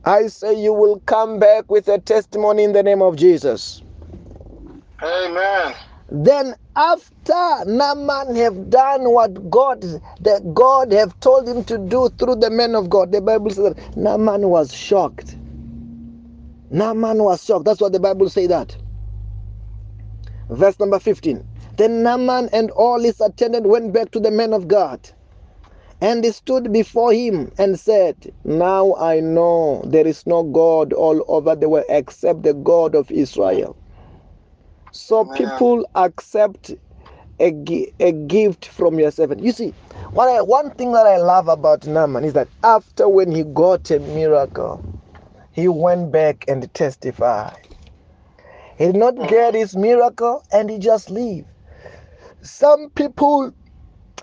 I 0.05 0.27
say 0.27 0.61
you 0.61 0.73
will 0.73 1.01
come 1.07 1.39
back 1.39 1.71
with 1.71 1.87
a 1.89 1.99
testimony 1.99 2.63
in 2.63 2.73
the 2.73 2.83
name 2.83 3.01
of 3.01 3.15
Jesus. 3.17 3.83
Amen. 5.03 5.75
Then 6.11 6.55
after 6.75 7.65
Naaman 7.65 8.35
have 8.37 8.69
done 8.69 9.11
what 9.13 9.49
God 9.49 9.81
that 10.21 10.53
God 10.53 10.91
have 10.93 11.19
told 11.21 11.47
him 11.47 11.63
to 11.65 11.77
do 11.77 12.09
through 12.19 12.37
the 12.37 12.49
men 12.51 12.75
of 12.75 12.89
God, 12.89 13.11
the 13.11 13.21
Bible 13.21 13.51
says 13.51 13.75
that 13.75 13.97
Naaman 13.97 14.49
was 14.49 14.73
shocked. 14.73 15.37
Naaman 16.71 17.23
was 17.23 17.43
shocked. 17.45 17.65
That's 17.65 17.81
what 17.81 17.93
the 17.93 17.99
Bible 18.01 18.29
say 18.29 18.47
that. 18.47 18.77
Verse 20.49 20.79
number 20.79 20.99
15. 20.99 21.43
Then 21.77 22.03
Naaman 22.03 22.49
and 22.53 22.71
all 22.71 23.01
his 23.01 23.21
attendants 23.21 23.67
went 23.69 23.93
back 23.93 24.11
to 24.11 24.19
the 24.21 24.31
men 24.31 24.53
of 24.53 24.67
God. 24.67 25.01
And 26.01 26.23
he 26.23 26.31
stood 26.31 26.71
before 26.71 27.13
him 27.13 27.51
and 27.57 27.79
said, 27.79 28.15
Now 28.43 28.95
I 28.95 29.19
know 29.19 29.83
there 29.85 30.07
is 30.07 30.25
no 30.27 30.43
God 30.43 30.93
all 30.93 31.23
over 31.27 31.55
the 31.55 31.69
world 31.69 31.85
except 31.89 32.43
the 32.43 32.53
God 32.53 32.95
of 32.95 33.09
Israel. 33.11 33.75
So 34.91 35.25
people 35.25 35.87
accept 35.95 36.71
a, 37.39 37.93
a 37.99 38.11
gift 38.11 38.65
from 38.65 38.99
your 38.99 39.11
servant. 39.11 39.41
You 39.43 39.51
see, 39.51 39.69
one, 40.11 40.27
I, 40.29 40.41
one 40.41 40.71
thing 40.71 40.91
that 40.93 41.07
I 41.07 41.17
love 41.17 41.47
about 41.47 41.85
Naaman 41.87 42.23
is 42.25 42.33
that 42.33 42.49
after 42.63 43.09
when 43.09 43.31
he 43.31 43.43
got 43.43 43.89
a 43.91 43.99
miracle, 43.99 44.83
he 45.53 45.67
went 45.67 46.11
back 46.11 46.45
and 46.47 46.71
testified. 46.73 47.57
He 48.77 48.85
did 48.87 48.95
not 48.95 49.29
get 49.29 49.55
his 49.55 49.75
miracle 49.75 50.43
and 50.51 50.69
he 50.69 50.77
just 50.79 51.09
leave. 51.09 51.45
Some 52.43 52.89
people, 52.91 53.53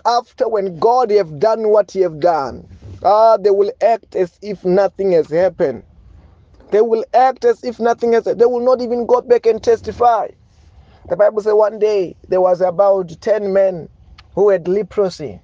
after 0.05 0.49
when 0.49 0.79
God 0.79 1.11
have 1.11 1.39
done 1.39 1.69
what 1.69 1.91
he 1.91 2.01
have 2.01 2.19
done, 2.19 2.67
ah, 3.03 3.37
they 3.37 3.51
will 3.51 3.71
act 3.81 4.15
as 4.15 4.37
if 4.41 4.65
nothing 4.65 5.13
has 5.13 5.29
happened. 5.29 5.83
They 6.71 6.81
will 6.81 7.05
act 7.13 7.45
as 7.45 7.63
if 7.63 7.79
nothing 7.79 8.13
has. 8.13 8.25
They 8.25 8.45
will 8.45 8.65
not 8.65 8.81
even 8.81 9.05
go 9.07 9.21
back 9.21 9.45
and 9.47 9.63
testify. 9.63 10.29
The 11.09 11.17
Bible 11.17 11.41
says 11.41 11.53
one 11.53 11.79
day 11.79 12.17
there 12.29 12.41
was 12.41 12.61
about 12.61 13.09
ten 13.21 13.53
men 13.53 13.89
who 14.35 14.49
had 14.49 14.67
leprosy. 14.67 15.41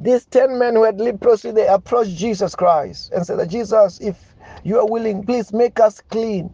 These 0.00 0.26
ten 0.26 0.58
men 0.58 0.74
who 0.76 0.84
had 0.84 1.00
leprosy, 1.00 1.52
they 1.52 1.66
approached 1.68 2.16
Jesus 2.16 2.54
Christ 2.54 3.12
and 3.12 3.26
said, 3.26 3.48
"Jesus, 3.50 4.00
if 4.00 4.34
you 4.64 4.78
are 4.80 4.86
willing, 4.88 5.24
please 5.24 5.52
make 5.52 5.80
us 5.80 6.00
clean." 6.10 6.50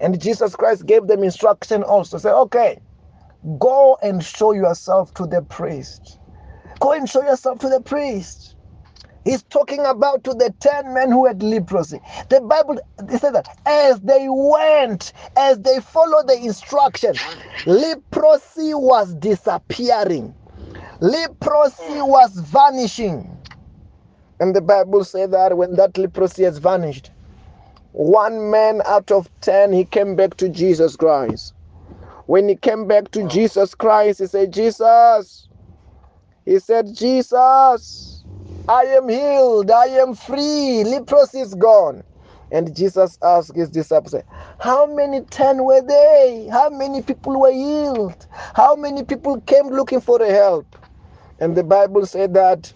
And 0.00 0.20
Jesus 0.20 0.56
Christ 0.56 0.86
gave 0.86 1.08
them 1.08 1.24
instruction 1.24 1.82
also. 1.84 2.18
Say, 2.18 2.30
okay, 2.30 2.80
go 3.58 3.98
and 4.02 4.24
show 4.24 4.52
yourself 4.52 5.14
to 5.16 5.26
the 5.26 5.42
priest. 5.42 6.19
Go 6.80 6.92
and 6.92 7.08
show 7.08 7.22
yourself 7.22 7.60
to 7.60 7.70
the 7.70 7.80
priest. 7.82 8.56
He's 9.24 9.42
talking 9.44 9.86
about 9.86 10.24
to 10.24 10.34
the 10.34 10.54
10 10.60 10.94
men 10.94 11.12
who 11.12 11.26
had 11.26 11.42
leprosy. 11.42 12.00
The 12.30 12.40
Bible 12.40 12.78
said 13.18 13.34
that 13.34 13.48
as 13.66 14.00
they 14.00 14.26
went, 14.28 15.12
as 15.36 15.58
they 15.60 15.80
followed 15.80 16.28
the 16.28 16.38
instruction, 16.38 17.14
leprosy 17.66 18.74
was 18.74 19.14
disappearing. 19.16 20.34
Leprosy 21.00 22.02
was 22.02 22.38
vanishing. 22.40 23.38
And 24.40 24.56
the 24.56 24.62
Bible 24.62 25.04
said 25.04 25.32
that 25.32 25.56
when 25.56 25.76
that 25.76 25.98
leprosy 25.98 26.44
has 26.44 26.58
vanished, 26.58 27.10
one 27.92 28.50
man 28.50 28.82
out 28.86 29.10
of 29.12 29.30
ten, 29.42 29.72
he 29.72 29.84
came 29.84 30.16
back 30.16 30.36
to 30.38 30.48
Jesus 30.48 30.96
Christ. 30.96 31.54
When 32.26 32.48
he 32.48 32.56
came 32.56 32.88
back 32.88 33.10
to 33.12 33.28
Jesus 33.28 33.74
Christ, 33.74 34.20
he 34.20 34.26
said, 34.26 34.52
Jesus, 34.52 35.49
he 36.50 36.60
said, 36.60 36.94
Jesus, 36.96 38.24
I 38.68 38.84
am 38.84 39.08
healed, 39.08 39.70
I 39.72 39.86
am 39.86 40.14
free, 40.16 40.84
leprosy 40.84 41.40
is 41.40 41.54
gone. 41.54 42.04
And 42.52 42.76
Jesus 42.76 43.18
asked 43.22 43.56
his 43.56 43.70
disciples, 43.70 44.16
How 44.60 44.86
many 44.94 45.22
ten 45.22 45.64
were 45.64 45.82
they? 45.82 46.48
How 46.52 46.70
many 46.70 47.02
people 47.02 47.40
were 47.40 47.52
healed? 47.52 48.26
How 48.54 48.76
many 48.76 49.04
people 49.04 49.40
came 49.42 49.68
looking 49.68 50.02
for 50.02 50.24
help? 50.24 50.76
And 51.40 51.56
the 51.56 51.64
Bible 51.64 52.06
said 52.06 52.34
that 52.34 52.74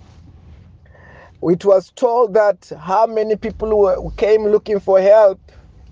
it 1.42 1.64
was 1.66 1.92
told 1.96 2.34
that 2.34 2.72
how 2.80 3.06
many 3.06 3.36
people 3.36 3.78
were, 3.78 4.12
came 4.12 4.44
looking 4.46 4.80
for 4.80 5.00
help, 5.02 5.40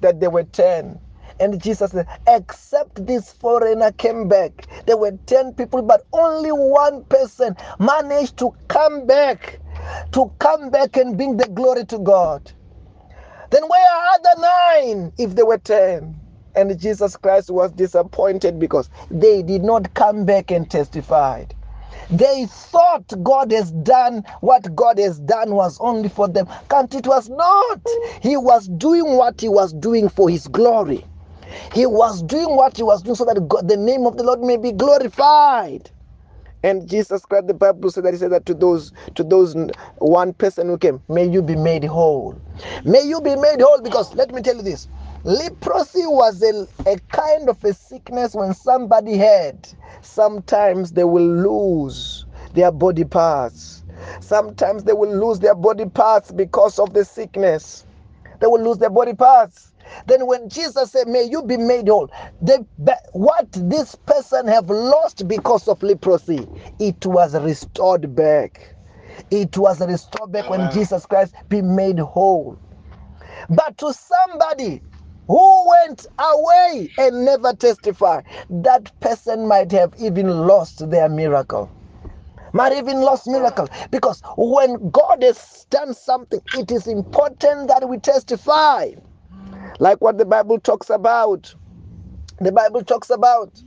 that 0.03 0.21
there 0.21 0.31
were 0.31 0.45
10. 0.45 1.02
And 1.41 1.63
Jesus 1.63 1.93
said, 1.93 2.09
except 2.29 3.07
this 3.07 3.33
foreigner 3.33 3.93
came 3.93 4.29
back. 4.29 4.53
There 4.87 4.97
were 4.97 5.19
10 5.27 5.55
people, 5.55 5.83
but 5.83 6.03
only 6.13 6.51
one 6.53 7.05
person 7.07 7.57
managed 7.79 8.39
to 8.39 8.53
come 8.69 9.07
back, 9.07 9.61
to 10.13 10.33
come 10.41 10.71
back 10.71 10.97
and 10.97 11.17
bring 11.17 11.37
the 11.37 11.49
glory 11.49 11.87
to 11.87 11.99
God. 11.99 12.53
Then 13.51 13.65
where 13.69 13.91
are 13.93 14.21
the 14.23 14.41
nine 14.93 15.13
if 15.19 15.35
there 15.35 15.47
were 15.47 15.59
10? 15.59 16.17
And 16.57 16.81
Jesus 16.81 17.17
Christ 17.17 17.51
was 17.51 17.73
disappointed 17.73 18.59
because 18.59 18.91
they 19.11 19.43
did 19.43 19.63
not 19.63 19.95
come 19.95 20.25
back 20.27 20.51
and 20.51 20.71
testified. 20.71 21.55
They 22.11 22.47
thought 22.47 23.07
God 23.23 23.53
has 23.53 23.73
done 23.73 24.25
what 24.41 24.75
God 24.77 24.99
has 24.99 25.21
done 25.21 25.55
was 25.55 25.79
only 25.81 26.09
for 26.11 26.29
them. 26.29 26.49
Can't 26.71 26.95
it 26.95 27.07
was 27.07 27.29
not. 27.31 27.81
He 28.23 28.37
was 28.37 28.69
doing 28.69 29.17
what 29.17 29.41
he 29.41 29.49
was 29.49 29.73
doing 29.75 30.09
for 30.11 30.31
his 30.31 30.47
glory. 30.49 31.07
He 31.75 31.87
was 31.87 32.23
doing 32.25 32.57
what 32.57 32.77
he 32.77 32.83
was 32.85 33.03
doing 33.03 33.17
so 33.17 33.25
that 33.27 33.49
God, 33.49 33.69
the 33.69 33.77
name 33.79 34.07
of 34.07 34.17
the 34.19 34.25
Lord 34.25 34.41
may 34.41 34.57
be 34.59 34.73
glorified. 34.73 35.91
And 36.63 36.89
Jesus 36.89 37.25
Christ, 37.27 37.49
the 37.49 37.55
Bible 37.55 37.91
said 37.91 38.05
that 38.05 38.15
he 38.15 38.19
said 38.21 38.33
that 38.33 38.47
to 38.47 38.55
those 38.55 38.93
to 39.17 39.25
those 39.25 39.57
one 39.99 40.35
person 40.35 40.69
who 40.69 40.79
came, 40.79 41.03
may 41.09 41.27
you 41.27 41.43
be 41.43 41.57
made 41.57 41.85
whole. 41.85 42.41
May 42.85 43.03
you 43.03 43.21
be 43.23 43.37
made 43.37 43.61
whole 43.63 43.81
because 43.83 44.15
let 44.15 44.33
me 44.33 44.43
tell 44.43 44.57
you 44.57 44.63
this. 44.63 44.89
Leprosy 45.25 46.07
was 46.07 46.43
a, 46.43 46.69
a 46.91 46.99
kind 47.13 47.49
of 47.49 47.63
a 47.65 47.75
sickness 47.75 48.35
when 48.35 48.55
somebody 48.55 49.17
had. 49.17 49.69
Sometimes 50.03 50.93
they 50.93 51.05
will 51.05 51.27
lose 51.27 52.27
their 52.55 52.73
body 52.73 53.05
parts. 53.05 53.85
Sometimes 54.21 54.85
they 54.85 54.95
will 54.95 55.15
lose 55.15 55.41
their 55.41 55.55
body 55.57 55.87
parts 55.87 56.33
because 56.33 56.79
of 56.79 56.95
the 56.95 57.05
sickness. 57.05 57.87
They 58.41 58.49
will 58.49 58.63
lose 58.63 58.79
their 58.79 58.91
body 58.91 59.15
parts. 59.15 59.72
Then 60.07 60.27
when 60.27 60.49
Jesus 60.49 60.93
said, 60.93 61.09
May 61.09 61.25
you 61.25 61.43
be 61.45 61.57
made 61.59 61.89
whole, 61.89 62.11
the, 62.43 62.67
what 63.13 63.49
this 63.53 63.95
person 63.95 64.49
have 64.49 64.71
lost 64.71 65.29
because 65.29 65.69
of 65.69 65.83
leprosy, 65.83 66.47
it 66.81 67.05
was 67.07 67.35
restored 67.41 68.15
back. 68.15 68.75
It 69.31 69.57
was 69.59 69.81
restored 69.81 70.33
back 70.33 70.51
when 70.51 70.71
Jesus 70.71 71.07
Christ 71.07 71.35
be 71.49 71.63
made 71.63 71.99
whole. 72.01 72.59
But 73.51 73.79
to 73.79 73.95
somebody 73.95 74.83
who 75.29 75.69
went 75.71 76.07
away 76.19 76.91
and 76.99 77.25
never 77.25 77.55
testified, 77.55 78.25
that 78.51 78.93
person 79.01 79.47
might 79.49 79.73
have 79.73 79.95
even 79.99 80.29
lost 80.29 80.91
their 80.91 81.09
miracle. 81.09 81.71
Might 82.53 82.75
even 82.75 83.01
lost 83.03 83.27
miracle. 83.29 83.69
Because 83.91 84.23
when 84.37 84.91
god 84.91 85.23
has 85.23 85.67
done 85.71 85.95
something 85.95 86.41
it 86.53 86.71
is 86.73 86.87
important 86.89 87.69
that 87.69 87.89
we 87.89 87.99
testify 87.99 88.91
like 89.83 90.01
what 90.01 90.19
the 90.19 90.27
Bible 90.27 90.61
talks 90.61 90.91
about. 90.91 91.55
The 92.41 92.53
Bible 92.53 92.85
talks 92.85 93.11
about 93.11 93.63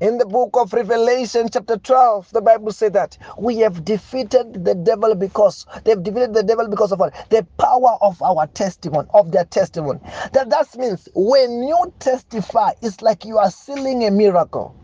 in 0.00 0.18
the 0.18 0.26
book 0.26 0.50
of 0.54 0.72
Revelation, 0.72 1.48
chapter 1.52 1.76
12, 1.78 2.30
the 2.30 2.42
Bible 2.42 2.72
said 2.72 2.94
that 2.94 3.18
we 3.38 3.58
have 3.58 3.84
defeated 3.84 4.64
the 4.64 4.74
devil 4.74 5.14
because 5.16 5.66
they've 5.84 6.02
defeated 6.02 6.34
the 6.34 6.42
devil 6.44 6.68
because 6.68 6.92
of 6.92 7.00
what? 7.00 7.14
The 7.30 7.46
power 7.58 7.98
of 8.02 8.22
our 8.22 8.46
testimony, 8.48 9.08
of 9.14 9.32
their 9.32 9.44
testimony. 9.46 10.00
That 10.34 10.50
that 10.50 10.76
means 10.78 11.08
when 11.14 11.64
you 11.64 11.94
testify, 12.00 12.72
it's 12.82 13.02
like 13.02 13.24
you 13.26 13.38
are 13.38 13.50
sealing 13.50 14.04
a 14.06 14.12
miracle. 14.12 14.76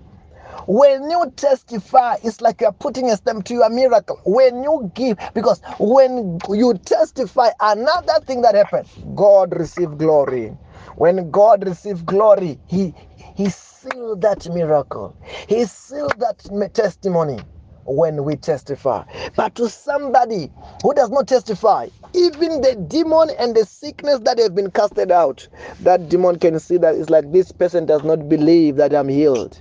When 0.66 1.10
you 1.10 1.32
testify, 1.36 2.16
it's 2.24 2.40
like 2.40 2.60
you're 2.62 2.72
putting 2.72 3.10
a 3.10 3.16
stamp 3.16 3.44
to 3.46 3.54
your 3.54 3.70
miracle. 3.70 4.20
When 4.24 4.62
you 4.62 4.90
give, 4.94 5.18
because 5.34 5.60
when 5.78 6.38
you 6.50 6.74
testify, 6.84 7.50
another 7.60 8.20
thing 8.26 8.42
that 8.42 8.54
happened, 8.54 8.88
God 9.16 9.58
received 9.58 9.98
glory. 9.98 10.48
When 10.96 11.30
God 11.30 11.66
received 11.66 12.06
glory, 12.06 12.58
He 12.68 12.94
He 13.36 13.50
sealed 13.50 14.22
that 14.22 14.48
miracle. 14.52 15.16
He 15.48 15.66
sealed 15.66 16.18
that 16.20 16.72
testimony 16.74 17.40
when 17.84 18.24
we 18.24 18.36
testify. 18.36 19.04
But 19.36 19.54
to 19.56 19.68
somebody 19.70 20.52
who 20.82 20.94
does 20.94 21.10
not 21.10 21.28
testify, 21.28 21.88
even 22.14 22.60
the 22.60 22.76
demon 22.88 23.30
and 23.38 23.54
the 23.56 23.64
sickness 23.66 24.20
that 24.20 24.38
have 24.38 24.54
been 24.54 24.70
casted 24.70 25.10
out, 25.12 25.48
that 25.80 26.08
demon 26.08 26.38
can 26.38 26.58
see 26.60 26.76
that 26.78 26.94
it's 26.94 27.10
like 27.10 27.30
this 27.32 27.52
person 27.52 27.86
does 27.86 28.04
not 28.04 28.28
believe 28.28 28.76
that 28.76 28.94
I'm 28.94 29.08
healed. 29.08 29.60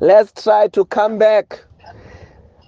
Let's 0.00 0.42
try 0.44 0.68
to 0.68 0.84
come 0.86 1.18
back. 1.18 1.60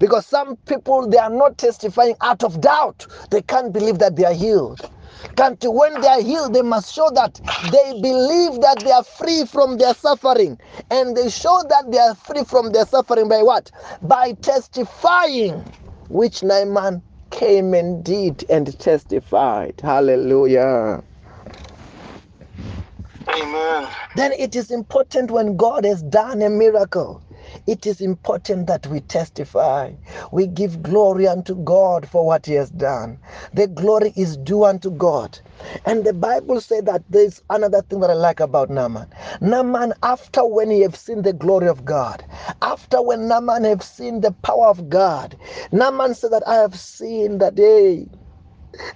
Because 0.00 0.26
some 0.26 0.56
people 0.66 1.08
they 1.08 1.18
are 1.18 1.30
not 1.30 1.58
testifying 1.58 2.16
out 2.22 2.44
of 2.44 2.60
doubt. 2.60 3.06
They 3.30 3.42
can't 3.42 3.72
believe 3.72 3.98
that 4.00 4.16
they 4.16 4.24
are 4.24 4.34
healed. 4.34 4.90
Can't 5.36 5.62
when 5.66 6.00
they 6.00 6.08
are 6.08 6.22
healed, 6.22 6.54
they 6.54 6.62
must 6.62 6.94
show 6.94 7.10
that 7.14 7.40
they 7.62 7.94
believe 8.00 8.60
that 8.62 8.84
they 8.84 8.92
are 8.92 9.04
free 9.04 9.44
from 9.46 9.78
their 9.78 9.94
suffering. 9.94 10.58
And 10.90 11.16
they 11.16 11.30
show 11.30 11.62
that 11.68 11.90
they 11.90 11.98
are 11.98 12.14
free 12.14 12.44
from 12.44 12.72
their 12.72 12.86
suffering 12.86 13.28
by 13.28 13.42
what? 13.42 13.70
By 14.02 14.34
testifying, 14.34 15.66
which 16.08 16.42
Naaman 16.44 17.02
came 17.30 17.74
and 17.74 18.04
did 18.04 18.44
and 18.50 18.78
testified. 18.78 19.80
Hallelujah. 19.82 21.02
Amen. 23.28 23.88
Then 24.18 24.32
it 24.34 24.56
is 24.56 24.72
important 24.72 25.30
when 25.32 25.56
God 25.56 25.84
has 25.86 26.02
done 26.02 26.42
a 26.42 26.50
miracle. 26.50 27.22
It 27.68 27.86
is 27.86 28.02
important 28.02 28.66
that 28.68 28.86
we 28.88 29.00
testify. 29.00 29.94
We 30.32 30.48
give 30.48 30.82
glory 30.82 31.28
unto 31.28 31.56
God 31.56 32.08
for 32.08 32.26
what 32.26 32.46
He 32.46 32.54
has 32.54 32.70
done. 32.70 33.20
The 33.54 33.68
glory 33.68 34.12
is 34.16 34.36
due 34.38 34.64
unto 34.64 34.90
God. 34.90 35.40
And 35.86 36.04
the 36.04 36.14
Bible 36.14 36.60
said 36.60 36.86
that 36.86 37.04
there's 37.10 37.42
another 37.50 37.82
thing 37.82 38.00
that 38.00 38.10
I 38.10 38.14
like 38.14 38.40
about 38.40 38.70
Naaman. 38.70 39.08
Naaman, 39.40 39.94
after 40.02 40.46
when 40.46 40.70
he 40.70 40.82
have 40.82 40.96
seen 40.96 41.22
the 41.22 41.34
glory 41.34 41.68
of 41.68 41.84
God, 41.84 42.24
after 42.62 43.02
when 43.02 43.28
Naaman 43.28 43.64
have 43.64 43.82
seen 43.84 44.20
the 44.22 44.32
power 44.32 44.68
of 44.68 44.90
God, 44.90 45.38
Naaman 45.72 46.14
said 46.14 46.32
that 46.32 46.48
I 46.48 46.56
have 46.56 46.78
seen 46.78 47.38
that 47.38 47.56
day 47.56 48.06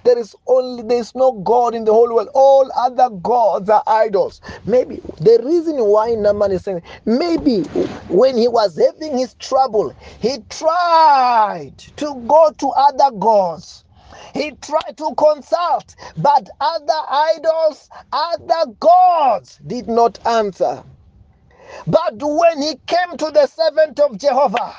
there 0.03 0.17
is 0.17 0.35
only 0.47 0.83
there 0.83 0.99
is 0.99 1.15
no 1.15 1.33
God 1.33 1.75
in 1.75 1.85
the 1.85 1.93
whole 1.93 2.13
world. 2.13 2.29
All 2.33 2.71
other 2.75 3.09
gods 3.09 3.69
are 3.69 3.83
idols. 3.87 4.41
Maybe 4.65 4.97
the 5.19 5.41
reason 5.43 5.77
why 5.85 6.15
Naaman 6.15 6.51
is 6.51 6.63
saying 6.63 6.83
maybe 7.05 7.61
when 8.09 8.37
he 8.37 8.47
was 8.47 8.77
having 8.77 9.17
his 9.17 9.35
trouble, 9.35 9.93
he 10.19 10.39
tried 10.49 11.73
to 11.97 12.15
go 12.27 12.51
to 12.59 12.69
other 12.71 13.11
gods. 13.17 13.85
He 14.33 14.51
tried 14.61 14.97
to 14.97 15.13
consult, 15.17 15.95
but 16.17 16.49
other 16.61 17.01
idols, 17.09 17.89
other 18.11 18.71
gods 18.79 19.59
did 19.67 19.87
not 19.87 20.25
answer. 20.25 20.83
But 21.87 22.15
when 22.21 22.61
he 22.61 22.75
came 22.87 23.17
to 23.17 23.31
the 23.31 23.47
servant 23.47 23.99
of 23.99 24.17
Jehovah, 24.17 24.75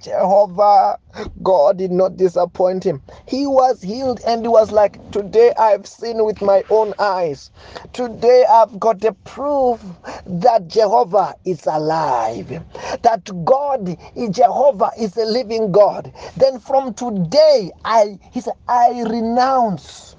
Jehovah, 0.00 0.98
God 1.42 1.78
did 1.78 1.90
not 1.90 2.16
disappoint 2.16 2.84
him. 2.84 3.02
He 3.26 3.46
was 3.46 3.82
healed 3.82 4.20
and 4.26 4.42
he 4.42 4.48
was 4.48 4.70
like, 4.70 5.00
Today 5.10 5.52
I've 5.58 5.86
seen 5.86 6.24
with 6.24 6.42
my 6.42 6.64
own 6.68 6.94
eyes. 6.98 7.50
Today 7.92 8.44
I've 8.48 8.78
got 8.78 9.02
a 9.04 9.12
proof 9.12 9.82
that 10.26 10.68
Jehovah 10.68 11.34
is 11.46 11.66
alive. 11.66 12.62
That 13.02 13.30
God, 13.44 13.96
Jehovah, 14.30 14.90
is 15.00 15.16
a 15.16 15.24
living 15.24 15.72
God. 15.72 16.12
Then 16.36 16.60
from 16.60 16.94
today, 16.94 17.72
I 17.84 18.18
he 18.32 18.42
said, 18.42 18.54
I 18.68 19.02
renounce. 19.02 20.16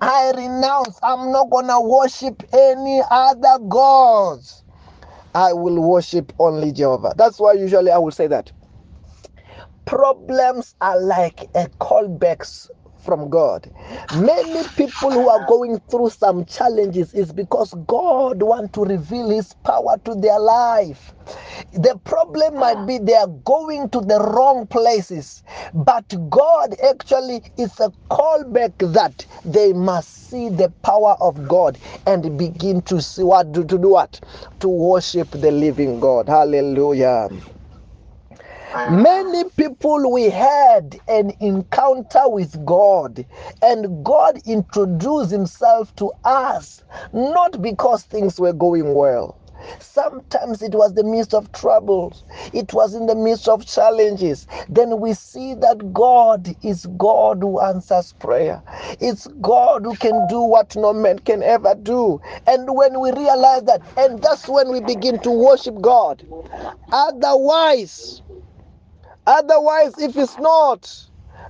I 0.00 0.32
renounce. 0.36 0.98
I'm 1.02 1.32
not 1.32 1.50
gonna 1.50 1.80
worship 1.80 2.42
any 2.52 3.02
other 3.10 3.58
gods. 3.68 4.64
I 5.34 5.52
will 5.52 5.80
worship 5.80 6.32
only 6.38 6.72
Jehovah. 6.72 7.14
That's 7.16 7.38
why 7.40 7.54
usually 7.54 7.90
I 7.90 7.98
will 7.98 8.10
say 8.12 8.26
that 8.28 8.52
problems 9.92 10.74
are 10.80 10.98
like 10.98 11.42
a 11.54 11.68
callbacks 11.78 12.70
from 13.04 13.28
God. 13.28 13.70
Many 14.16 14.66
people 14.74 15.10
who 15.10 15.28
are 15.28 15.44
going 15.46 15.80
through 15.90 16.08
some 16.08 16.46
challenges 16.46 17.12
is 17.12 17.30
because 17.30 17.74
God 17.86 18.42
want 18.42 18.72
to 18.72 18.84
reveal 18.84 19.28
his 19.28 19.52
power 19.64 19.98
to 20.06 20.14
their 20.14 20.38
life. 20.38 21.12
The 21.74 22.00
problem 22.04 22.58
might 22.58 22.86
be 22.86 22.96
they 22.96 23.16
are 23.16 23.26
going 23.26 23.90
to 23.90 24.00
the 24.00 24.18
wrong 24.18 24.66
places, 24.66 25.42
but 25.74 26.06
God 26.30 26.74
actually 26.82 27.42
is 27.58 27.78
a 27.78 27.92
callback 28.10 28.72
that 28.94 29.26
they 29.44 29.74
must 29.74 30.30
see 30.30 30.48
the 30.48 30.70
power 30.82 31.16
of 31.20 31.46
God 31.46 31.78
and 32.06 32.38
begin 32.38 32.80
to 32.82 33.02
see 33.02 33.24
what 33.24 33.52
to, 33.52 33.62
to 33.64 33.76
do 33.76 33.90
what 33.90 34.18
to 34.60 34.68
worship 34.68 35.30
the 35.32 35.50
living 35.50 36.00
God. 36.00 36.30
Hallelujah. 36.30 37.28
Many 38.90 39.44
people 39.56 40.12
we 40.12 40.30
had 40.30 41.00
an 41.08 41.32
encounter 41.40 42.28
with 42.28 42.64
God, 42.66 43.26
and 43.62 44.04
God 44.04 44.40
introduced 44.46 45.30
Himself 45.32 45.94
to 45.96 46.12
us 46.24 46.82
not 47.12 47.62
because 47.62 48.04
things 48.04 48.40
were 48.40 48.52
going 48.52 48.94
well. 48.94 49.38
Sometimes 49.80 50.62
it 50.62 50.74
was 50.74 50.94
the 50.94 51.04
midst 51.04 51.34
of 51.34 51.52
troubles, 51.52 52.24
it 52.54 52.72
was 52.74 52.94
in 52.94 53.06
the 53.06 53.14
midst 53.16 53.48
of 53.48 53.66
challenges. 53.66 54.46
Then 54.68 55.00
we 55.00 55.14
see 55.14 55.54
that 55.56 55.92
God 55.92 56.54
is 56.62 56.86
God 56.98 57.40
who 57.42 57.60
answers 57.60 58.14
prayer, 58.20 58.62
it's 59.00 59.26
God 59.42 59.84
who 59.84 59.96
can 59.96 60.26
do 60.28 60.40
what 60.42 60.76
no 60.76 60.92
man 60.94 61.20
can 61.20 61.42
ever 61.42 61.74
do. 61.74 62.20
And 62.46 62.68
when 62.74 63.00
we 63.00 63.12
realize 63.12 63.64
that, 63.64 63.82
and 63.98 64.22
that's 64.22 64.48
when 64.48 64.70
we 64.72 64.80
begin 64.80 65.20
to 65.20 65.30
worship 65.30 65.80
God. 65.80 66.26
Otherwise, 66.92 68.22
Otherwise, 69.26 69.98
if 69.98 70.16
it's 70.18 70.38
not, 70.38 70.90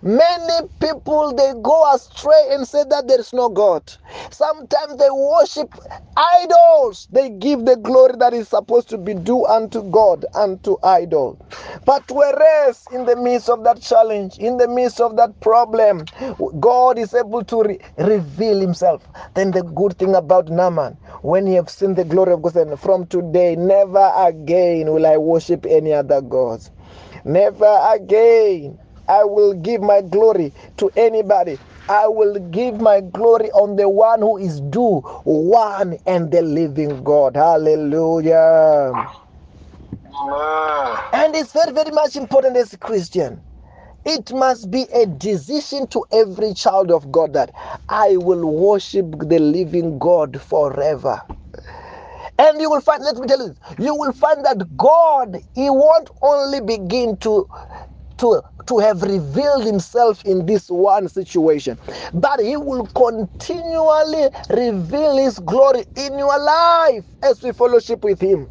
many 0.02 0.68
people 0.80 1.34
they 1.34 1.54
go 1.62 1.94
astray 1.94 2.48
and 2.52 2.68
say 2.68 2.84
that 2.90 3.08
there 3.08 3.20
is 3.20 3.32
no 3.32 3.48
God. 3.50 3.82
Sometimes 4.30 4.96
they 4.98 5.10
worship 5.10 5.74
idols. 6.16 7.08
They 7.12 7.30
give 7.30 7.64
the 7.66 7.76
glory 7.76 8.14
that 8.20 8.34
is 8.34 8.48
supposed 8.48 8.90
to 8.90 8.98
be 8.98 9.14
due 9.14 9.46
unto 9.46 9.82
God 9.90 10.26
and 10.34 10.62
to 10.64 10.78
idol. 10.84 11.38
But 11.86 12.04
whereas 12.10 12.86
in 12.92 13.06
the 13.06 13.16
midst 13.16 13.48
of 13.50 13.64
that 13.64 13.82
challenge, 13.82 14.38
in 14.38 14.58
the 14.58 14.68
midst 14.68 15.00
of 15.00 15.16
that 15.16 15.40
problem, 15.40 16.04
God 16.60 16.98
is 16.98 17.14
able 17.14 17.44
to 17.46 17.62
re- 17.64 17.80
reveal 17.98 18.60
Himself. 18.60 19.08
Then 19.34 19.52
the 19.52 19.62
good 19.64 19.98
thing 19.98 20.14
about 20.14 20.48
Naaman, 20.50 20.96
when 21.22 21.46
he 21.46 21.54
have 21.54 21.70
seen 21.70 21.94
the 21.94 22.04
glory 22.04 22.32
of 22.32 22.42
God, 22.42 22.56
and 22.56 22.78
from 22.80 23.06
today, 23.06 23.56
never 23.56 24.12
again 24.16 24.92
will 24.92 25.06
I 25.06 25.16
worship 25.18 25.66
any 25.68 25.92
other 25.92 26.20
gods. 26.22 26.70
Never 27.24 27.80
again 27.94 28.78
I 29.08 29.24
will 29.24 29.54
give 29.54 29.82
my 29.82 30.02
glory 30.02 30.54
to 30.78 30.90
anybody. 30.96 31.60
I 31.88 32.08
will 32.08 32.38
give 32.50 32.80
my 32.80 33.00
glory 33.02 33.50
on 33.52 33.76
the 33.76 33.88
one 33.88 34.20
who 34.20 34.38
is 34.38 34.60
due, 34.62 35.00
one 35.24 35.98
and 36.06 36.30
the 36.32 36.42
living 36.42 37.04
God. 37.04 37.36
Hallelujah. 37.36 38.92
And 41.12 41.36
it's 41.36 41.52
very, 41.52 41.72
very 41.72 41.90
much 41.92 42.16
important 42.16 42.56
as 42.56 42.72
a 42.72 42.78
Christian. 42.78 43.42
It 44.04 44.32
must 44.32 44.70
be 44.70 44.84
a 44.94 45.06
decision 45.06 45.86
to 45.88 46.04
every 46.12 46.54
child 46.54 46.90
of 46.90 47.12
God 47.12 47.34
that 47.34 47.52
I 47.88 48.16
will 48.18 48.44
worship 48.46 49.06
the 49.28 49.38
living 49.38 49.98
God 49.98 50.40
forever. 50.42 51.22
And 52.38 52.60
you 52.60 52.70
will 52.70 52.82
find, 52.82 53.02
let 53.04 53.16
me 53.16 53.26
tell 53.28 53.46
you, 53.46 53.54
you 53.78 53.94
will 53.96 54.12
find 54.12 54.44
that 54.44 54.76
God, 54.76 55.38
He 55.54 55.70
won't 55.70 56.10
only 56.22 56.60
begin 56.60 57.16
to 57.18 57.48
to, 58.18 58.42
to 58.68 58.78
have 58.78 59.02
revealed 59.02 59.64
himself 59.64 60.24
in 60.24 60.46
this 60.46 60.68
one 60.68 61.08
situation, 61.08 61.78
but 62.14 62.40
he 62.40 62.56
will 62.56 62.86
continually 62.88 64.30
reveal 64.50 65.18
his 65.18 65.38
glory 65.40 65.84
in 65.96 66.18
your 66.18 66.38
life 66.38 67.06
as 67.22 67.42
we 67.42 67.52
fellowship 67.52 68.04
with 68.04 68.20
him 68.20 68.48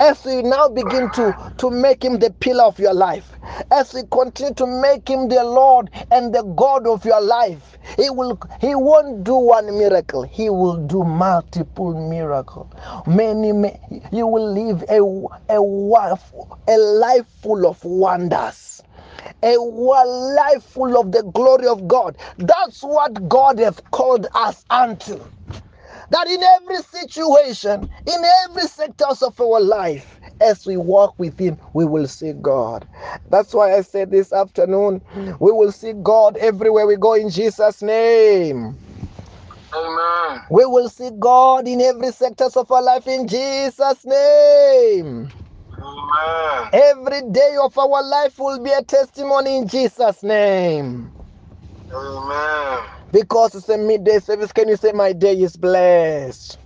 as 0.00 0.24
we 0.24 0.42
now 0.42 0.68
begin 0.68 1.10
to, 1.10 1.36
to 1.58 1.70
make 1.70 2.04
him 2.04 2.18
the 2.18 2.30
pillar 2.30 2.64
of 2.64 2.78
your 2.78 2.94
life, 2.94 3.32
as 3.70 3.94
we 3.94 4.02
continue 4.10 4.54
to 4.54 4.66
make 4.66 5.08
him 5.08 5.28
the 5.28 5.44
Lord 5.44 5.90
and 6.10 6.34
the 6.34 6.42
God 6.42 6.86
of 6.86 7.04
your 7.04 7.20
life, 7.20 7.78
he 7.96 8.10
will 8.10 8.40
he 8.60 8.74
won't 8.74 9.24
do 9.24 9.34
one 9.36 9.66
miracle, 9.78 10.22
he 10.22 10.50
will 10.50 10.76
do 10.86 11.04
multiple 11.04 11.94
miracles. 12.10 12.68
Many, 13.06 13.52
many 13.52 14.02
you 14.12 14.26
will 14.26 14.52
live 14.52 14.84
a, 14.88 15.00
a, 15.54 15.60
a 16.68 16.76
life 16.78 17.26
full 17.42 17.66
of 17.66 17.84
wonders 17.84 18.82
a 19.42 19.56
life 19.56 20.64
full 20.64 20.98
of 21.00 21.12
the 21.12 21.22
glory 21.34 21.66
of 21.68 21.88
God. 21.88 22.16
That's 22.38 22.82
what 22.82 23.28
God 23.28 23.58
has 23.60 23.80
called 23.92 24.26
us 24.34 24.64
unto. 24.70 25.20
That 26.10 26.26
in 26.28 26.42
every 26.42 26.82
situation, 26.82 27.88
in 28.06 28.22
every 28.44 28.62
sectors 28.62 29.22
of 29.22 29.38
our 29.40 29.60
life, 29.60 30.18
as 30.40 30.64
we 30.64 30.76
walk 30.76 31.14
with 31.18 31.38
Him, 31.38 31.58
we 31.74 31.84
will 31.84 32.08
see 32.08 32.32
God. 32.32 32.88
That's 33.30 33.52
why 33.52 33.74
I 33.74 33.82
said 33.82 34.10
this 34.10 34.32
afternoon, 34.32 35.02
we 35.40 35.52
will 35.52 35.72
see 35.72 35.92
God 36.02 36.36
everywhere 36.38 36.86
we 36.86 36.96
go 36.96 37.14
in 37.14 37.28
Jesus' 37.28 37.82
name. 37.82 38.76
Amen. 39.74 40.42
We 40.50 40.64
will 40.64 40.88
see 40.88 41.10
God 41.18 41.68
in 41.68 41.80
every 41.80 42.12
sectors 42.12 42.56
of 42.56 42.70
our 42.72 42.82
life 42.82 43.06
in 43.06 43.28
Jesus' 43.28 44.04
name. 44.04 45.30
Amen. 45.80 46.70
Every 46.72 47.22
day 47.30 47.56
of 47.62 47.76
our 47.76 48.02
life 48.02 48.38
will 48.38 48.62
be 48.62 48.70
a 48.70 48.82
testimony 48.82 49.58
in 49.58 49.68
Jesus' 49.68 50.22
name. 50.22 51.12
Amen. 51.94 52.97
Because 53.12 53.54
it's 53.54 53.68
a 53.70 53.78
midday 53.78 54.20
service, 54.20 54.52
can 54.52 54.68
you 54.68 54.76
say, 54.76 54.92
My 54.92 55.12
day 55.12 55.34
is 55.34 55.56
blessed? 55.56 56.58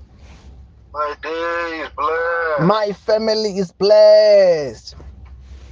My 0.94 1.14
day 1.22 1.80
is 1.84 1.90
blessed. 1.96 2.68
My 2.68 2.92
family 2.92 3.58
is 3.58 3.72
blessed. 3.72 4.96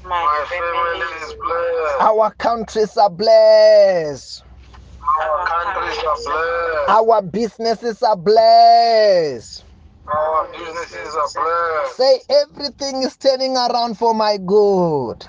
My 0.05 0.47
family 0.49 1.07
is 1.27 1.35
blessed. 1.45 2.03
Our 2.03 2.35
countries 2.37 2.97
are 2.97 3.11
blessed. 3.11 4.45
Our 5.23 5.47
countries 5.47 5.99
are 5.99 6.17
blessed. 6.25 6.89
Our 6.91 7.23
businesses 7.23 8.03
are 8.03 8.17
blessed. 8.17 9.65
Our 10.09 10.49
businesses 10.53 11.17
are 11.17 11.31
blessed. 11.35 11.97
Say, 11.97 12.21
Everything 12.31 13.03
is 13.03 13.17
turning 13.17 13.57
around 13.57 13.99
for 13.99 14.15
my 14.15 14.39
good. 14.39 15.27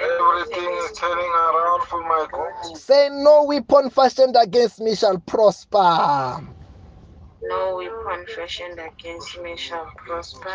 Everything 0.00 0.70
is 0.78 0.92
turning 0.98 1.30
around 1.30 1.82
for 1.84 2.00
my 2.02 2.26
good. 2.32 2.76
Say, 2.78 3.08
No 3.12 3.44
weapon 3.44 3.90
fashioned 3.90 4.36
against 4.40 4.80
me 4.80 4.94
shall 4.94 5.18
prosper. 5.20 6.48
No 7.42 7.76
weapon 7.76 8.26
fashioned 8.34 8.80
against 8.80 9.40
me 9.42 9.56
shall 9.56 9.86
prosper. 10.06 10.50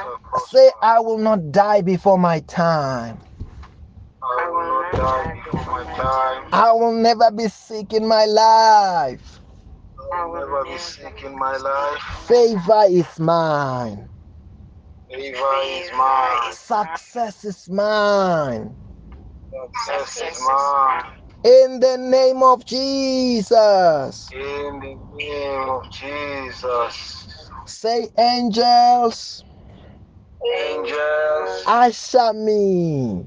Say, 0.49 0.71
I 0.81 0.99
will 0.99 1.17
not 1.19 1.51
die 1.51 1.81
before 1.81 2.17
my 2.17 2.39
time. 2.41 3.19
I 4.23 4.49
will 4.49 4.69
not 4.69 4.93
die 4.93 5.33
before 5.45 5.85
my 5.85 5.93
time. 5.95 6.49
I 6.53 6.71
will 6.73 6.93
never 6.93 7.31
be 7.31 7.47
sick 7.49 7.93
in 7.93 8.07
my 8.07 8.25
life. 8.25 9.41
I 10.15 10.25
will 10.25 10.35
never 10.39 10.63
be 10.65 10.77
sick 10.77 11.23
in 11.23 11.37
my 11.37 11.57
life. 11.57 12.01
Favor 12.27 12.83
is 12.89 13.19
mine. 13.19 14.09
Favor 15.11 15.55
is 15.65 15.91
mine. 15.97 16.53
Success 16.53 17.45
is 17.45 17.69
mine. 17.69 18.75
Success 19.85 20.31
is 20.31 20.41
mine. 20.41 21.03
In 21.43 21.79
the 21.79 21.97
name 21.97 22.43
of 22.43 22.65
Jesus. 22.65 24.29
In 24.31 24.79
the 24.79 24.97
name 25.17 25.69
of 25.69 25.83
Jesus. 25.91 27.27
Say, 27.65 28.09
angels, 28.17 29.43
Angels, 30.69 31.63
usher 31.67 32.33
me 32.33 33.25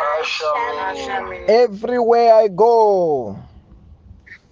usher 0.00 1.28
me 1.28 1.46
everywhere 1.48 2.34
I 2.34 2.48
go, 2.48 3.36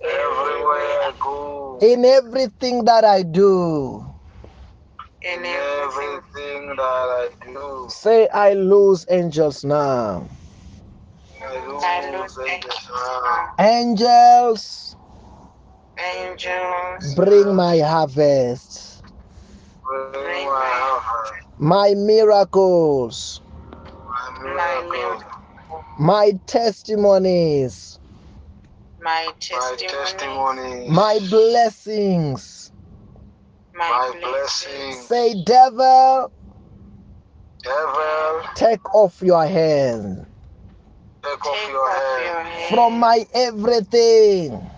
everywhere 0.05 0.99
I 1.09 1.13
go. 1.21 1.79
in 1.81 2.05
everything 2.05 2.85
that 2.87 3.05
I 3.05 3.23
do. 3.23 4.05
In 5.23 5.41
In 5.41 5.47
everything. 5.47 6.21
everything 6.35 6.77
that 6.77 6.81
I 6.81 7.29
do. 7.47 7.89
Say, 7.91 8.29
I 8.29 8.55
lose 8.55 9.07
angels 9.11 9.65
now. 9.65 10.31
I 11.55 12.11
lose 12.11 12.39
angels. 12.49 12.81
Angels, 13.59 14.97
Angels. 15.99 17.15
bring 17.17 17.55
my 17.57 17.79
harvest, 17.81 19.03
Bring 19.85 20.47
my 20.47 20.71
harvest, 20.75 21.49
my 21.59 21.95
miracles, 21.95 23.43
my 24.43 24.83
miracle, 24.93 25.23
my 25.99 26.33
testimonies, 26.47 27.99
My 29.01 29.27
my 29.27 29.33
testimony. 29.41 29.89
testimony, 29.89 30.89
my 30.91 31.19
blessings. 31.31 32.73
My 33.75 33.89
my 33.91 34.21
blessing. 34.21 34.73
blessing. 34.73 35.03
Say, 35.07 35.45
devil, 35.45 36.33
Devil, 37.65 38.43
take 38.57 38.95
off 38.95 39.23
your 39.23 39.47
hand 39.47 40.27
take 41.23 41.47
off 41.47 41.69
your 41.71 41.91
off 41.91 41.97
hand 41.97 42.25
your 42.25 42.43
hand. 42.43 42.75
from 42.75 42.99
my 42.99 43.27
everything 43.35 44.71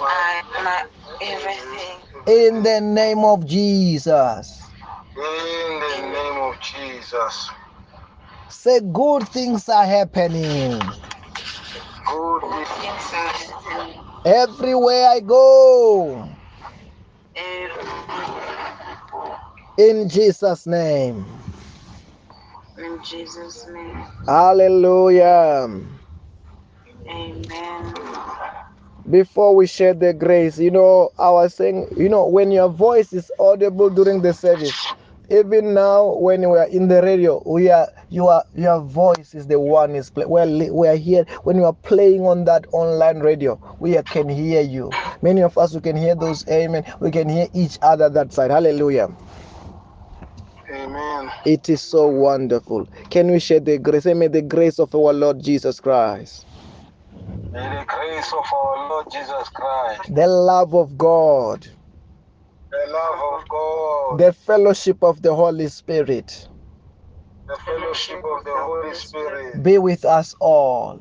my, 0.00 0.42
my 0.62 0.84
everything. 1.22 1.98
in 2.26 2.62
the 2.62 2.80
name 2.80 3.24
of 3.24 3.46
Jesus. 3.46 4.62
In 5.16 5.80
the 5.80 6.02
name 6.12 6.42
of 6.42 6.54
Jesus. 6.60 7.50
Say, 8.48 8.80
good 8.92 9.28
things 9.28 9.68
are 9.68 9.86
happening 9.86 10.80
Good 12.06 12.40
Good 12.40 12.66
things 12.68 13.12
are 13.14 13.32
happening. 13.32 13.94
everywhere 14.24 15.08
I 15.08 15.20
go 15.20 16.28
in 19.78 20.08
Jesus' 20.08 20.66
name. 20.66 21.24
In 22.78 23.00
Jesus' 23.04 23.66
name. 23.68 24.04
Hallelujah. 24.26 25.68
Amen. 27.08 27.94
Before 29.10 29.54
we 29.54 29.66
share 29.66 29.94
the 29.94 30.14
grace, 30.14 30.58
you 30.58 30.70
know, 30.70 31.10
I 31.18 31.30
was 31.30 31.54
saying, 31.54 31.88
you 31.96 32.08
know, 32.08 32.26
when 32.26 32.50
your 32.52 32.68
voice 32.70 33.12
is 33.12 33.30
audible 33.38 33.90
during 33.90 34.22
the 34.22 34.34
service, 34.34 34.74
even 35.30 35.74
now 35.74 36.14
when 36.16 36.40
we 36.50 36.58
are 36.58 36.68
in 36.68 36.88
the 36.88 37.02
radio, 37.02 37.42
we 37.46 37.70
are 37.70 37.88
you 38.10 38.24
your 38.24 38.42
your 38.56 38.80
voice 38.80 39.34
is 39.34 39.46
the 39.46 39.60
one 39.60 39.94
is 39.96 40.10
play. 40.10 40.24
We're 40.26 40.72
we 40.72 40.88
are 40.88 40.96
here 40.96 41.24
when 41.44 41.56
you 41.56 41.66
are 41.66 41.74
playing 41.74 42.22
on 42.26 42.44
that 42.46 42.66
online 42.72 43.20
radio. 43.20 43.60
We 43.80 43.96
are- 43.98 44.02
can 44.04 44.28
hear 44.28 44.62
you. 44.62 44.90
Many 45.22 45.42
of 45.42 45.58
us 45.58 45.74
we 45.74 45.80
can 45.82 45.96
hear 45.96 46.14
those 46.16 46.46
amen. 46.48 46.84
We 47.00 47.10
can 47.12 47.28
hear 47.28 47.48
each 47.54 47.78
other 47.82 48.08
that 48.10 48.32
side. 48.32 48.50
Hallelujah. 48.52 49.10
Amen. 50.72 51.30
It 51.46 51.68
is 51.68 51.82
so 51.82 52.08
wonderful. 52.08 52.88
Can 53.10 53.30
we 53.30 53.38
share 53.40 53.60
the 53.60 53.78
grace? 53.78 54.06
May 54.06 54.28
the 54.28 54.42
grace 54.42 54.78
of 54.78 54.94
our 54.94 55.12
Lord 55.12 55.42
Jesus 55.42 55.80
Christ, 55.80 56.46
May 57.52 57.60
the 57.60 57.84
grace 57.86 58.32
of 58.32 58.44
our 58.54 58.88
Lord 58.90 59.06
Jesus 59.12 59.48
Christ, 59.50 60.14
the 60.14 60.26
love 60.26 60.74
of 60.74 60.98
God, 60.98 61.66
the 62.70 62.92
love 62.92 63.40
of 63.42 63.48
God, 63.48 64.18
the 64.18 64.32
fellowship 64.32 64.98
of 65.02 65.22
the 65.22 65.34
Holy 65.34 65.68
Spirit 65.68 66.48
the 67.48 67.56
fellowship 67.64 68.16
of 68.18 68.44
the 68.44 68.52
Holy 68.54 68.94
Spirit 68.94 69.62
be 69.62 69.78
with 69.78 70.04
us 70.04 70.34
all. 70.40 71.00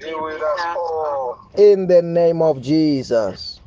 be 0.00 0.12
with 0.14 0.42
us 0.42 0.60
all. 0.76 1.38
In 1.56 1.86
the 1.86 2.02
name 2.02 2.42
of 2.42 2.60
Jesus. 2.60 3.60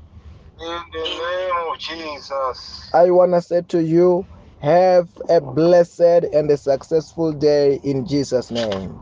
In 0.59 0.79
the 0.93 1.03
name 1.03 1.71
of 1.71 1.79
Jesus. 1.79 2.89
I 2.93 3.11
want 3.11 3.33
to 3.33 3.41
say 3.41 3.61
to 3.69 3.81
you, 3.83 4.27
have 4.63 5.09
a 5.29 5.41
blessed 5.41 6.01
and 6.33 6.51
a 6.51 6.57
successful 6.57 7.33
day 7.33 7.81
in 7.83 8.05
Jesus' 8.07 8.51
name. 8.51 9.01